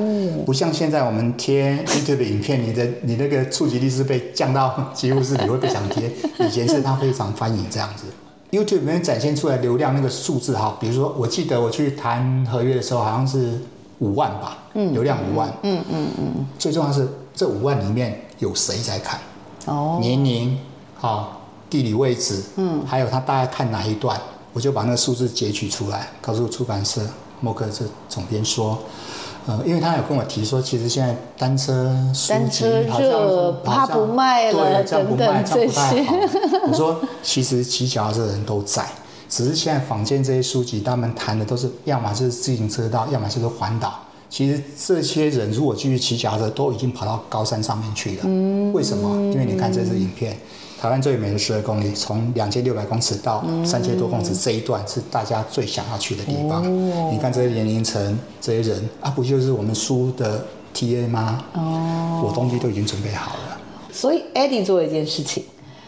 [0.43, 6.09] 不像现在我们贴 YouTube 的影片，你的你那个触及率是被降到几乎是你会不想贴，
[6.39, 8.05] 以前是它非常欢迎这样子。
[8.51, 13.60] YouTube 里面展现出来流量那个数字哈，比如说我记得我去谈合约的时候，好像是。
[13.99, 19.17] 五万吧，嗯，流量五万，嗯嗯嗯，最重要是这五万里面有谁在看？
[19.67, 20.60] 哦，年龄，
[20.95, 24.19] 好，地理位置，嗯，还有他大概看哪一段，
[24.51, 27.01] 我就把那个数字截取出来，告诉出版社
[27.39, 28.77] 默克这总编说，
[29.47, 36.15] 呃，因为他有跟我提说，其实现在单车书籍好像他不卖了，对，这样不卖，这样不太好。
[36.67, 38.84] 我说，其实骑脚踏车的人都在。
[39.27, 43.99] 只是现在坊间这些书籍，他们谈的都是要么是自行车道，要么就是环岛。
[44.36, 48.24] 其实这些人如果继续骑脚踏车，都已经跑到高山上面去了。
[48.26, 49.15] 嗯，为什么？
[49.32, 50.38] 因为你看这支影片，
[50.78, 56.62] 台湾最美的十二公里，从两千六百公尺到三千多公尺这一段，是大家最想要去的地方。
[56.65, 61.41] 哦，你看这些年龄层，这些人啊，不就是我们书的 TA 吗？
[61.54, 63.58] 哦，我东西都已经准备好了。
[63.93, 65.45] 所以 Eddie 做了一件事情。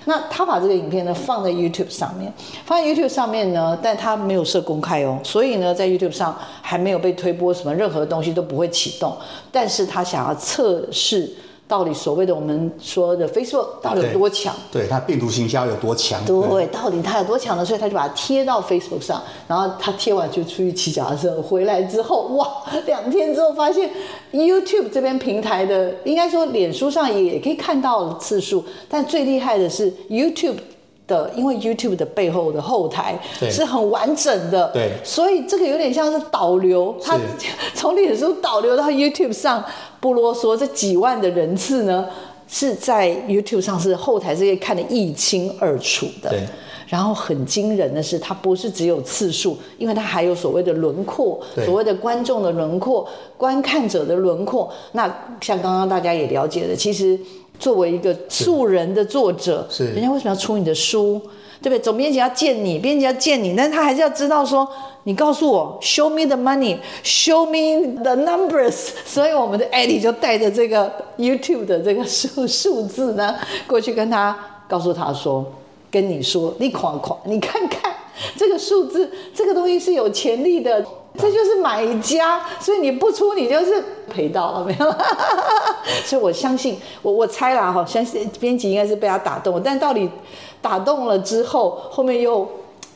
[0.07, 2.33] 那他把这个影片呢放在 YouTube 上面，
[2.65, 9.15] 放在 YouTube 上面呢，但他没有设公开哦，所以呢，在 YouTube 上还没有被推播，什么任何东西都不会启动。
[9.51, 11.31] 但是他想要测试。
[11.67, 14.55] 到底所谓的我们说的 Facebook 到底有多强？
[14.71, 16.23] 对，它病毒行销有多强？
[16.25, 17.65] 对，到底它有多强呢？
[17.65, 22.47] 所以他就把它贴到 Facebook 上，然后他贴完就出去骑脚踏车，回来之后，哇，
[22.85, 23.89] 两天之后发现
[24.31, 30.55] YouTube 这边平台的，应该说脸书上也可以看到次数，但最厉害的是 YouTube。
[31.07, 33.17] 的，因为 YouTube 的背后的后台
[33.49, 37.17] 是很完整的，对，所以这个有点像是导流，它
[37.73, 39.63] 从脸书导流到 YouTube 上，
[39.99, 42.07] 不啰嗦，这几万的人次呢，
[42.47, 46.29] 是在 YouTube 上是后台是可以看得一清二楚的。
[46.29, 46.43] 对，
[46.87, 53.07] 然后很惊人的是，它不是只有次数，因为它还有所谓的轮廓，所谓的观众的轮廓、
[53.37, 54.71] 观看者的轮廓。
[54.93, 55.07] 那
[55.41, 57.19] 像刚刚大家也了解的，其实。
[57.59, 61.19] 作为一个素人的作者，是人家为什么要出你的书，
[61.61, 61.79] 对不对？
[61.79, 64.67] 总编辑要见你，编辑要见你，但是他还是要知道说，
[65.03, 68.89] 你告诉我，show me the money，show me the numbers。
[69.05, 73.35] 所以我们的 Eddie 就带着这个 YouTube 的这个数数字呢，
[73.67, 75.45] 过去跟他告诉他说，
[75.89, 77.95] 跟你说，你看看，你看看
[78.35, 80.85] 这个数字，这个东西是有潜力的。
[81.19, 84.95] 这就是买家，所以你不出，你就是赔到了，没有？
[86.05, 90.07] 所以我相信，我我猜啦哈，相信编辑应该是被他打动，但到底
[90.61, 92.47] 打动了之后，后面又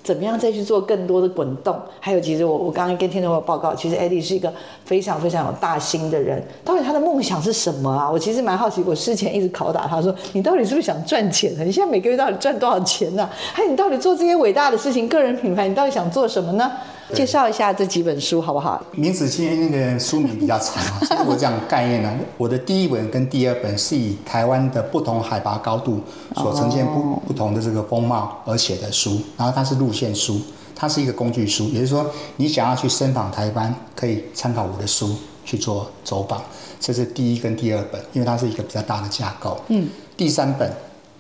[0.04, 1.80] 怎么样再去做更多的滚动？
[2.00, 4.52] 还有，其实我我刚刚跟听众朋友报告，其实艾迪是一个
[4.84, 6.44] 非常非常有大心的人。
[6.66, 8.10] 到底他的梦想是什么啊？
[8.10, 11.64] 我其实蛮好奇，我事前一直拷打他说：“你到底是不是想赚钱呢？
[11.64, 13.30] 你现在每个月到底赚多少钱呢？
[13.54, 16.72] 还有，你到底做这些伟大的事情，个人品牌，你到底想做什么呢？”
[17.14, 18.84] 介绍一下这几本书好不好？
[18.94, 22.12] 名字今天那个书名比较长啊， 所以我讲概念呢。
[22.38, 26.02] 我的第一本跟第二本是以台湾的不同海拔高度
[26.36, 30.42] 所呈现不不同的这个风貌而写的书，然后它是路线书，
[30.76, 36.42] 它是一个工具书，也就是说你想要去深访台湾，可以参考我的书去做走访。
[36.80, 39.60] 这是第一跟第二本，因为它是一个比较大的架构。
[39.68, 40.72] 嗯，第三本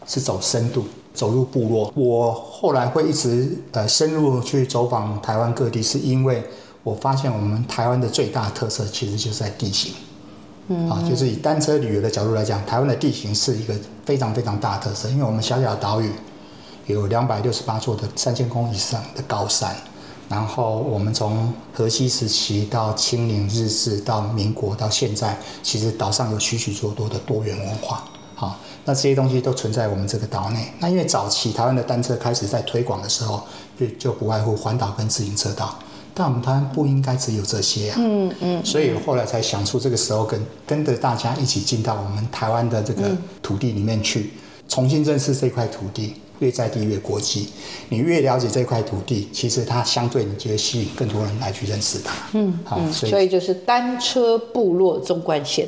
[0.08, 0.86] 是走深度。
[1.13, 6.43] 走入部落，我后来会一直呃深入去走访台湾各地，是因为
[6.84, 9.93] 我发现我们台湾的最大特色其实就是在地形，
[10.67, 13.74] 嗯，啊，就是以单车旅游的角度来讲，台湾的地形是一个
[14.06, 16.10] 非常非常大的特色，因为我们小小的岛屿
[16.88, 19.76] 有两百六十八座的三千公以上的高山，
[20.28, 28.04] 然后我们从河西时期到清领日治到民国到现在，其实岛上有许许多多的多元文化，
[28.41, 28.60] 好。
[28.86, 30.65] 那这些东西都存在我们这个岛内。
[30.80, 33.43] 那因为早期台湾的单车开始在推广的时候，
[33.80, 35.78] 就就不外乎环岛跟自行车道。
[36.16, 37.97] 但我们台湾不应该只有这些啊。
[37.99, 38.66] 嗯嗯。
[38.66, 44.32] 所以后来才想出这个时候跟跟着大家一起进到我们台湾的这个土地里面去，
[44.68, 47.49] 重新认识这块土地，越在地越国际。
[47.89, 52.11] 你越了解这块土地，其实它相对你就会吸引更多人来去认识它。
[52.34, 52.59] 嗯。
[52.66, 55.68] 好，所以所以就是单车部落纵贯线。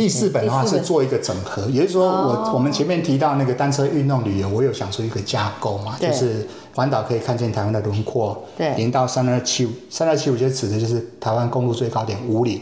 [0.00, 12.60] 第四本的话是做一个整合，也就是说我，我、们前面提到那个单车运动旅游，我有想出一个架构嘛，就是环岛可以看见台湾的轮廓，对，零到三二七五，三二七五就指的就是台湾公路最高点五岭，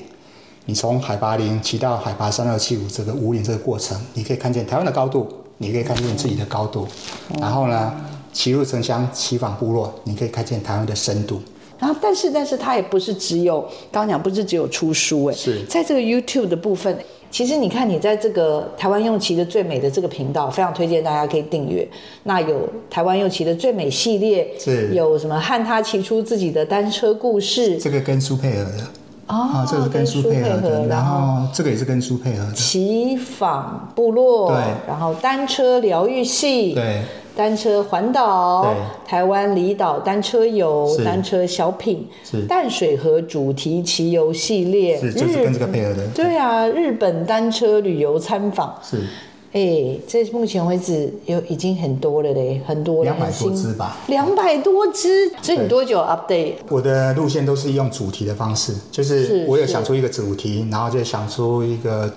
[0.66, 5.28] 你从海拔零骑到海拔三二七五这个五岭这个过程，你可以看见台湾的高度，
[5.58, 6.88] 你可以看见自己的高度，
[7.30, 7.94] 嗯、然后呢，
[8.32, 11.40] 骑入城乡，骑访部落，你可以看见台湾的深度。
[11.80, 13.60] 然后，但是，但是它也不是只有
[13.92, 15.64] 刚刚讲，不是只有出书哎，是。
[15.66, 16.98] 在这个 YouTube 的部分，
[17.30, 21.86] 其实你看你在这个台湾用骑的最美的这个频道，非常推荐大家可以订阅。
[22.24, 24.94] 那有台湾用骑的最美系列，是。
[24.94, 28.84] 有什么和他骑出自己的单车故事，这个跟书配合的。
[29.28, 37.02] 哦，啊，这个是跟书配合的，然后这个也是跟书配合的，骑访部落，对，然后单车疗愈系，对。
[37.38, 38.74] 单车环岛，
[39.06, 42.04] 台湾离岛单车游，单车小品，
[42.48, 46.04] 淡水河主题骑游系列，是就是跟这个配合的。
[46.08, 48.96] 对啊，日本单车旅游参访，是，
[49.52, 55.30] 哎、欸，这目前为止有已经很多了嘞，很多了，两百多支吧，两百多支。
[55.40, 56.54] 所以你多久 update？
[56.68, 62.12] 我的路线都是用主题的方式，就是我有想出一个主题，然后就想出一个。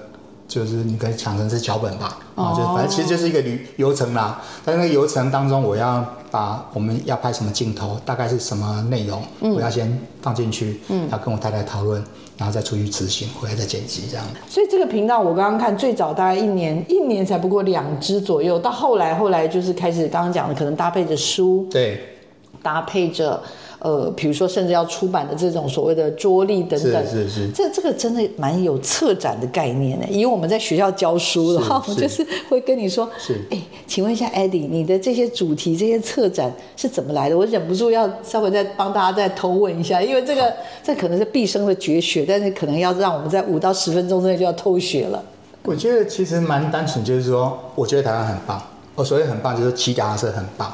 [0.51, 4.41] 就是你可以想成是脚本吧，啊、哦，就反正其实就是一个旅游程啦。
[4.65, 12.03] 在那个游程当中，我要把我们要拍什么镜头，大概是什么内容，嗯、我要先放进去，嗯，要跟我太太讨论，
[12.37, 14.25] 然后再出去执行，回来再剪辑这样。
[14.49, 22.17] 所以这个频道我刚刚看，最早大概一年，一年才不过两支左右，到后来后来就是开始刚刚讲的，可能搭配着书，对，
[22.61, 23.41] 搭配着。
[23.83, 30.05] 呃，比如说，甚至要出版的这种所谓的桌历等等，是是是，这这个真的蛮有策展的概念的。
[30.07, 37.35] 以我们在学校教书的话，我就是会跟你说，是，哎，请问一下，Eddie，你的这些主题、这些策展是怎么来的？
[37.35, 40.53] 我忍不住要稍微再帮大家再偷问一下，因为这个
[40.83, 45.23] 这可能是毕生的绝学，但是可能要让我们在五到十分钟之内就要偷学了。
[45.63, 48.61] 我觉得其实蛮单纯，就是说，我觉得台湾很棒，
[48.93, 50.71] 我所谓很棒，就是骑脚踏车很棒。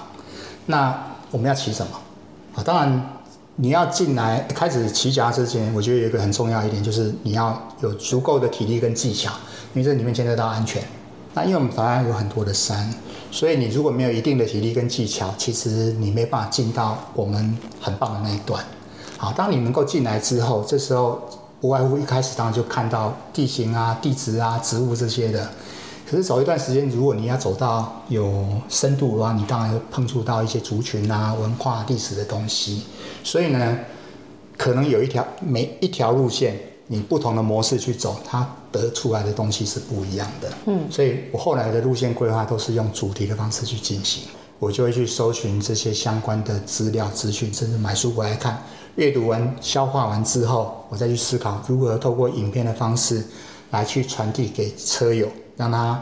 [0.66, 1.92] 那我们要骑什么？
[2.58, 3.10] 啊，当然，
[3.58, 9.32] 你要进来开始骑脚踏车之前，我觉得有一个很重要一点，就是你要有足够的体力跟技巧，
[9.76, 10.82] 因为这里面牵涉到安全。
[11.36, 12.92] 那因为我们台湾有很多的山，
[13.30, 18.64] 所以你如果没有一定的体力跟技巧，其实你没办法进到我们很棒的那一段。
[19.18, 21.22] 好，当你能够进来之后，这时候
[21.62, 25.48] 不外乎一开始当然就看到地形啊、地质啊、植物这些的。
[26.10, 32.84] 可是走一段时间，如果你要走到有深度的话，你当然会碰触到一些族群啊、文化、历史的东西。
[33.26, 33.78] 所以呢，
[34.56, 40.50] 可能有一条每一条路线，你不同的模式去走，它得出来的东西是不一样的。
[40.68, 44.24] 嗯，所以我后来的路线规划都是用主题的方式去进行。
[44.60, 48.64] 我就会去搜寻这些相关的资料资讯，甚至买书回来看，
[48.96, 53.24] 阅读完、消化完之后，我再去思考如何透过影片的方式
[53.72, 55.28] 来去传递给车友。
[55.58, 56.02] 让他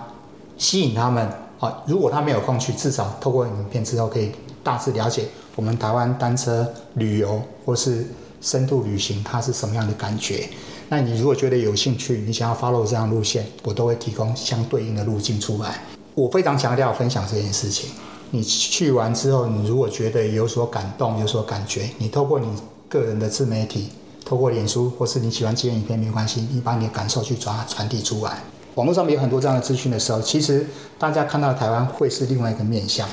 [0.57, 1.27] 吸引他们
[1.59, 1.81] 啊！
[1.87, 4.31] 如果他没有空去，至少透过影片之后，可以
[4.63, 5.25] 大致了解
[5.55, 8.05] 我们台湾单车旅游或是
[8.41, 10.47] 深度旅行，它是什么样的感觉。
[10.89, 15.81] 那你如果觉得有兴趣，你想要 follow 这样路线，我都会提供相对应的路径出来。
[16.13, 17.89] 我非常强调分享这件事情。
[18.31, 22.47] 你去完之后，你如果觉得有所感动、有所感觉，你透过你
[22.89, 23.89] 个人的自媒体，
[24.25, 28.43] 透过脸书或是你喜欢接影片没关系，你把你的感受去转传递出来。
[28.75, 30.65] 网络上面有很多这样的资讯的时候，其实
[30.99, 33.07] 大家看到台湾会是另外一个面向。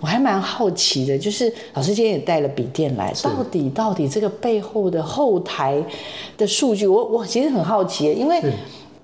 [0.00, 5.82] 我还蛮好奇的，就是老师今天也带了笔电来，到底到底这个背后的后台
[6.36, 8.40] 的数据，我我其实很好奇，因为。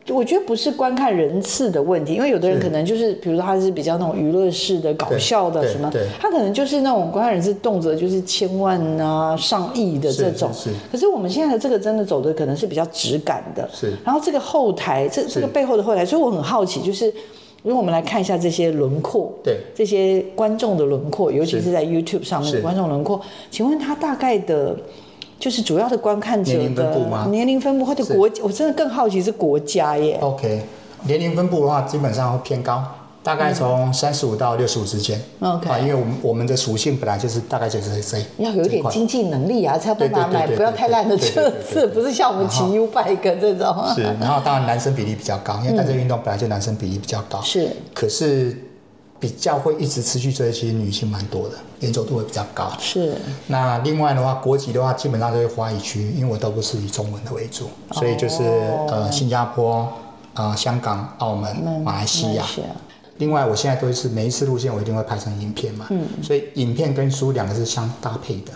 [0.09, 5.91] 我觉得不是观看人次的问题，因为有的人可能就是，比如说他是比较那种娱乐式的、搞笑的什么，
[6.21, 10.53] 他可能就是那种观看人次动辄就是千万啊、上亿的这种。
[10.53, 10.69] 是。
[10.93, 13.67] 可是我们现在的这个真的走的可能是比较质感的。
[13.73, 13.95] 是。
[14.05, 17.07] 然后这个后台，这这个背后的后台，所以我很好奇，就是
[17.63, 23.19] 如果我们来看一下这些轮廓，对，这些观众的轮廓，尤其是在 YouTube 上面的观众轮廓，
[23.51, 24.77] 请问他大概的？
[25.39, 27.27] 就是主要的观看者的年龄分布吗？
[27.31, 30.19] 年龄分布或者国，我真的更好奇是国家耶。
[30.23, 30.63] OK，
[31.07, 32.83] 年龄分布的话，基本上会偏高，
[33.23, 35.21] 大概从三十五到六十五之间。
[35.41, 38.19] OK，啊，因为我们我们的属性本来就是大概就是这。
[38.39, 43.85] 要有点经济能力啊，才有办法买不要太烂的车子，不是像我们骑 U-Bike 这种。
[43.95, 47.43] 是，然后当然男生比例比较高，因为单车运动本来就男生比例比较高。
[47.43, 48.57] 是，可是。
[49.25, 52.71] 比较会一直持续追，其实女性蛮多的，黏着度会比较高。
[52.79, 53.17] 是。
[53.47, 58.43] 那另外的话，国籍的话，基本上都是华语区，因为我都不是以中文的为主，哦、所以就是
[58.91, 59.91] 呃新加坡、
[60.35, 62.45] 呃香港、澳门、马来西亚。
[63.17, 68.53] 另外，我现在都是每一次路线我一定会拍成影片嘛，嗯，所以影片跟书两个是相搭配的。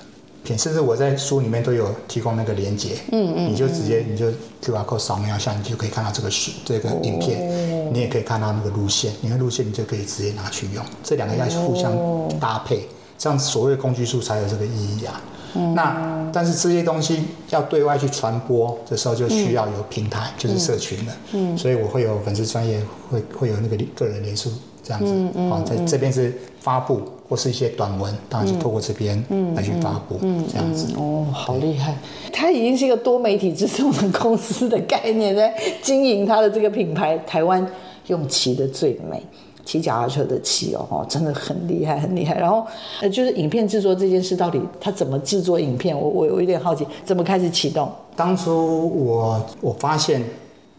[0.48, 4.26] 片，甚至我在书里面都有提供那个连接，嗯嗯，你就直接你就
[4.62, 11.92] QR code 扫描一下，你就可以看到这个书这个影片，哦、你也可以看到那个路线，你看路线你就可以直接拿去用，这两个要互相
[12.40, 12.82] 搭配，哦、
[13.18, 15.20] 这样所谓的工具书才有这个意义啊。
[15.54, 21.12] 嗯、那但是这些东西要对外去传播的时候，就需要有平台，嗯、就是社群了。
[21.32, 22.80] 嗯，所以我会有粉丝专业，
[23.10, 24.50] 会会有那个个人连书
[24.84, 25.48] 这样子。
[25.48, 29.22] 好，在这边是发布或是一些短文，当然是透过这边
[29.54, 30.94] 来去发布，嗯，这样子。
[30.96, 31.96] 哦，好厉害！
[32.32, 37.18] 它已经是一个多媒体制作的公司的概念，在 经营它的这个品牌。
[37.26, 37.66] 台湾
[38.06, 39.22] 用骑的最美。
[39.64, 42.34] 骑脚踏车的骑哦，真的很厉害，很厉害。
[42.38, 42.66] 然后，
[43.02, 45.94] 呃，就是影片制作这件事，到底它怎么制作影片？
[45.94, 47.92] 我我我有点好奇，怎么开始启动？
[48.16, 50.24] 当初我我发现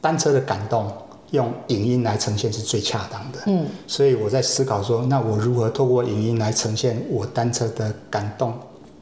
[0.01, 0.87] 单车的感动
[1.31, 8.53] 用影音来呈现是最恰当的，嗯，所以我在思考说，那我如何透过影音来呈现我单车的感动？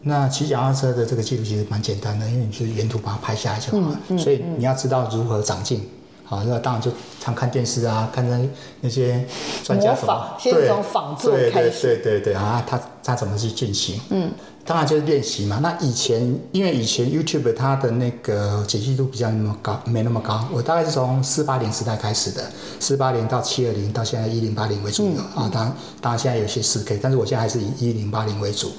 [0.02, 4.00] 那骑脚踏车的这个记录其实蛮简单的，因为你就沿途把它拍下来就好了。
[4.10, 5.88] 嗯嗯、所以你要知道如何长进。
[6.24, 8.38] 好，那当然就常看电视啊，看那
[8.82, 9.26] 那些
[9.64, 13.98] 专家怎么先从仿作开始，对对对对啊，他他怎么去进行？
[14.10, 14.30] 嗯，
[14.68, 15.60] 当然就是练习嘛。
[15.64, 20.46] 那以前因为以前 YouTube 它的那个解析度比较那么高，没那么高。
[20.54, 22.44] 我大概是从四八零时代开始的，
[22.80, 25.50] 四八零到七二零，到现在一零八零为主啊。
[25.52, 28.70] 当然当然现在有些四 K，但是我现在还是以一零八零为主。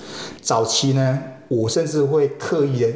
[0.43, 1.19] 早期呢，
[1.49, 2.89] 我甚至会刻意的。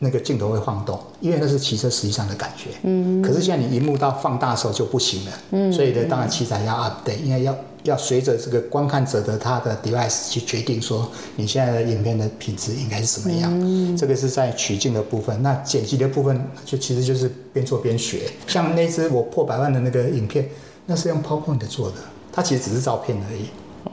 [0.00, 2.70] 那个镜头会晃动，因为那是骑车实际上的感觉。
[2.84, 5.32] 嗯，可是现在你荧幕到放大的时候就不行了。
[5.50, 7.52] 嗯，所以呢，当然器材要 update，因为要
[7.84, 13.50] 要随着这个观看者的他的 device 去决定说你现在的影片的品质应该是什么样。
[13.54, 18.22] 嗯，这个是在取景的部分，那剪辑的部分就其实就是边做边学。
[18.46, 20.48] 像那支我破百万的那个影片，
[20.86, 21.96] 那是用 PowerPoint 做的，
[22.32, 23.46] 它其实只是照片而已。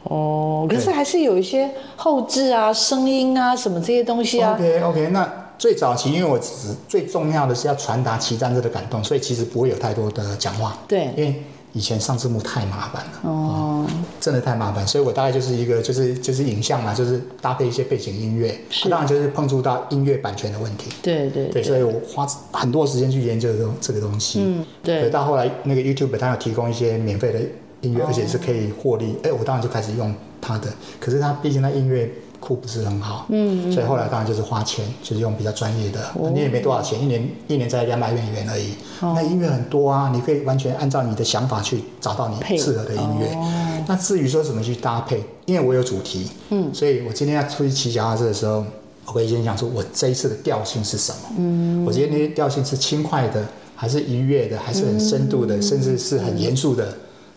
[0.03, 4.53] 哦，可是还是有一些后置啊、声音啊什么这些东西啊。
[4.53, 5.45] OK OK，那。
[5.57, 10.77] 最早期，因为我只最重要的是要传达骑单车的感动，所以其实不会有太多的讲话。
[10.85, 11.43] 对，因为
[11.75, 20.89] 以前上字幕太麻烦了，哦、嗯，真的太麻烦，所以我大概就是一个就是就是影像嘛，就是搭配一些背景音乐，是当然就是碰触到音乐版权的问题。
[21.01, 24.39] 对对对，所以我花很多时间去研究这这个东西。
[24.41, 25.09] 嗯，对。
[25.09, 27.39] 到后来那个 YouTube 它有提供一些免费的
[27.81, 30.69] 音乐，哦、而且是可以获利，哎，我当然就开始用它的。
[30.99, 32.09] 可是它毕竟它音乐。
[32.45, 38.73] 库不是很好，嗯，所以后来当然就是花钱，就是用比较专业的，哦、你也没多少钱，一年一年才两百元元而已。
[39.01, 43.33] 哦、那音乐很多啊，你可以完全按照你的想法去找到你适合的音乐。
[43.33, 48.63] 哦、那至于说怎么去搭配，因为我有主题，嗯，所以我今天要出去骑脚踏车的时候，
[49.07, 51.17] 我可以先想说我这一次的调性是什么。
[51.37, 53.43] 嗯，我今天的调性是轻快的，
[53.75, 56.93] 还是愉悦的，还是很深度的，嗯、甚至是很严肃的。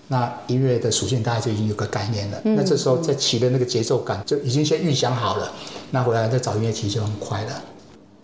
[0.08, 2.40] 那音乐的属性大家就已经有个概念了。
[2.44, 5.52] 嗯、那这时候在起的那个节奏感就已经先预想好了。
[5.90, 7.62] 那回来再找音乐骑就很快了。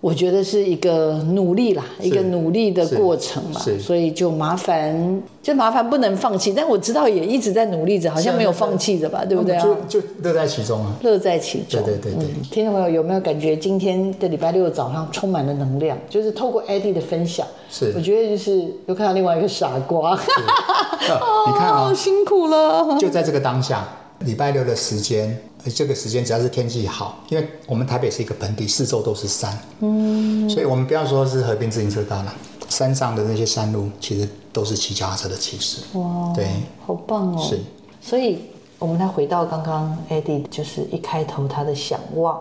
[0.04, 3.58] 我觉得是一个努力啦，一个努力的过程嘛。
[3.80, 6.52] 所以就麻烦，就麻烦不能放弃。
[6.54, 9.24] 但我知道也一直在努力着，好像没有放弃着吧？
[9.24, 9.64] 对，不对啊？
[9.88, 10.94] 就就乐在其中啊。
[11.00, 11.82] 乐在其中。
[11.82, 12.24] 对对对对。
[12.24, 15.96] 嗯、听众朋友有没有感觉今天的礼拜六早上充满了能量？
[16.10, 20.12] 就是透过 Eddie 的分享，是，我觉得就是又看到另外一个傻瓜。
[21.00, 22.98] 你看啊，哦、辛苦了。
[22.98, 23.88] 就在这个当下，
[24.18, 25.34] 礼拜六的时间。
[25.70, 32.34] 这个时间只要是天气好，因为我们台北是一个盆地，四周都是山，嗯，所以我们不要说是河边自行车道了，
[32.68, 35.82] 山上的那些山路其实都是骑脚踏车的骑士。
[35.98, 36.48] 哇，对，
[36.86, 37.42] 好棒哦。
[37.42, 37.58] 是，
[38.00, 38.40] 所以
[38.78, 42.40] 我们再回到刚刚 Eddie 就是一开头他的想望，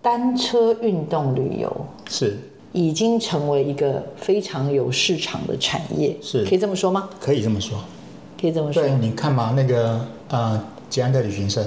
[0.00, 2.38] 单车运动旅游是
[2.72, 7.08] 已经成为一个非常有市场的产业，是可以这么说吗？
[7.18, 7.78] 可以这么说，
[8.40, 8.80] 可以这么说。
[8.80, 11.64] 对，你看嘛，那个呃，捷安特旅行社。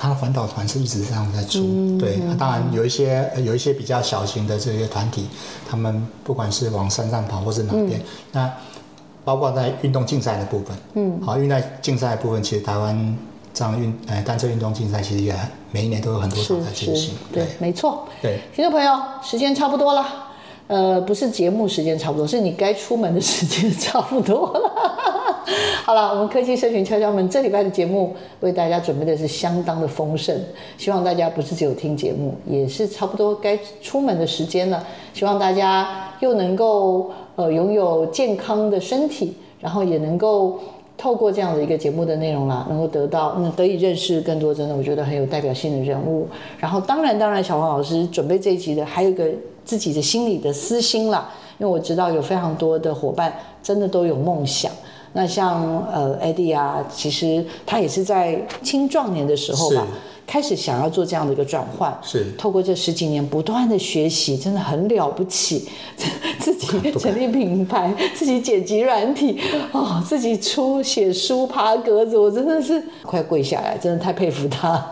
[0.00, 5.26] 他的环岛团是一直这样在出，嗯、对，当然有一些有一些比较小型的这些团体，
[5.68, 8.52] 他们不管是往山上跑或是哪边，嗯、那
[9.24, 13.18] 包括在运动竞赛的部分，嗯，好，运动竞赛的部分，其实台湾
[13.52, 15.34] 这样运呃单车运动竞赛其实也
[15.72, 20.06] 每一年都有很多场在进行，对，对没错，对，听众朋友，时间差不多了，
[20.68, 24.97] 呃，不是节目时间差不多，是你该出门的时间 差不多了。
[25.84, 30.38] 好了，我们科技社群敲敲门这礼拜的节目为大家准备的是相当的丰盛，
[30.76, 34.84] 希望大家不是只有听节目，也是差不多该出门的时间了。
[35.14, 40.58] 希望大家又能够呃拥有健康的身体，然后也能够
[40.98, 46.28] 透过这样的一个节目的内容啦，能够得到嗯得以认识更多真的我觉得很有代表性的人物。
[46.58, 49.26] 然后当然当然，小黄老师准备这一集的还有一个
[49.64, 53.32] 自己的心里的私心啦，因为我知道有非常多的伙伴
[53.62, 54.70] 真的都有梦想。
[55.12, 59.86] 那像呃，Eddie 啊，其实他也是在青壮年的时候吧，
[60.28, 61.92] 开始想要做这样的一个转换。
[62.02, 65.68] 是透过这十几年不断的学习，真的很了不起。
[66.38, 69.38] 自己成立品牌，自己剪辑软体，
[69.72, 74.82] 哦，自己出写书爬格子，我真的是快跪下来，真的太佩服他。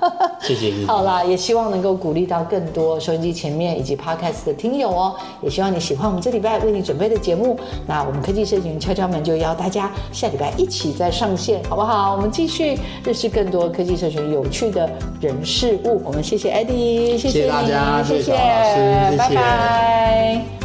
[0.40, 0.84] 谢谢你。
[0.88, 5.14] 好啦，也希望能够鼓励到更多收音机前面以及 Podcast 的听友哦。
[5.42, 7.58] 也希望你喜欢我们这礼拜为你准备的节目。
[7.86, 12.14] 那我们科技社群敲敲门就邀大家下礼拜一起再上线，好不好？
[12.14, 16.02] 我们继续认识更多科技社群有趣的人事物。
[16.04, 20.55] 我们谢谢 Eddie，谢谢，谢，谢大家，谢谢，谢谢，拜拜。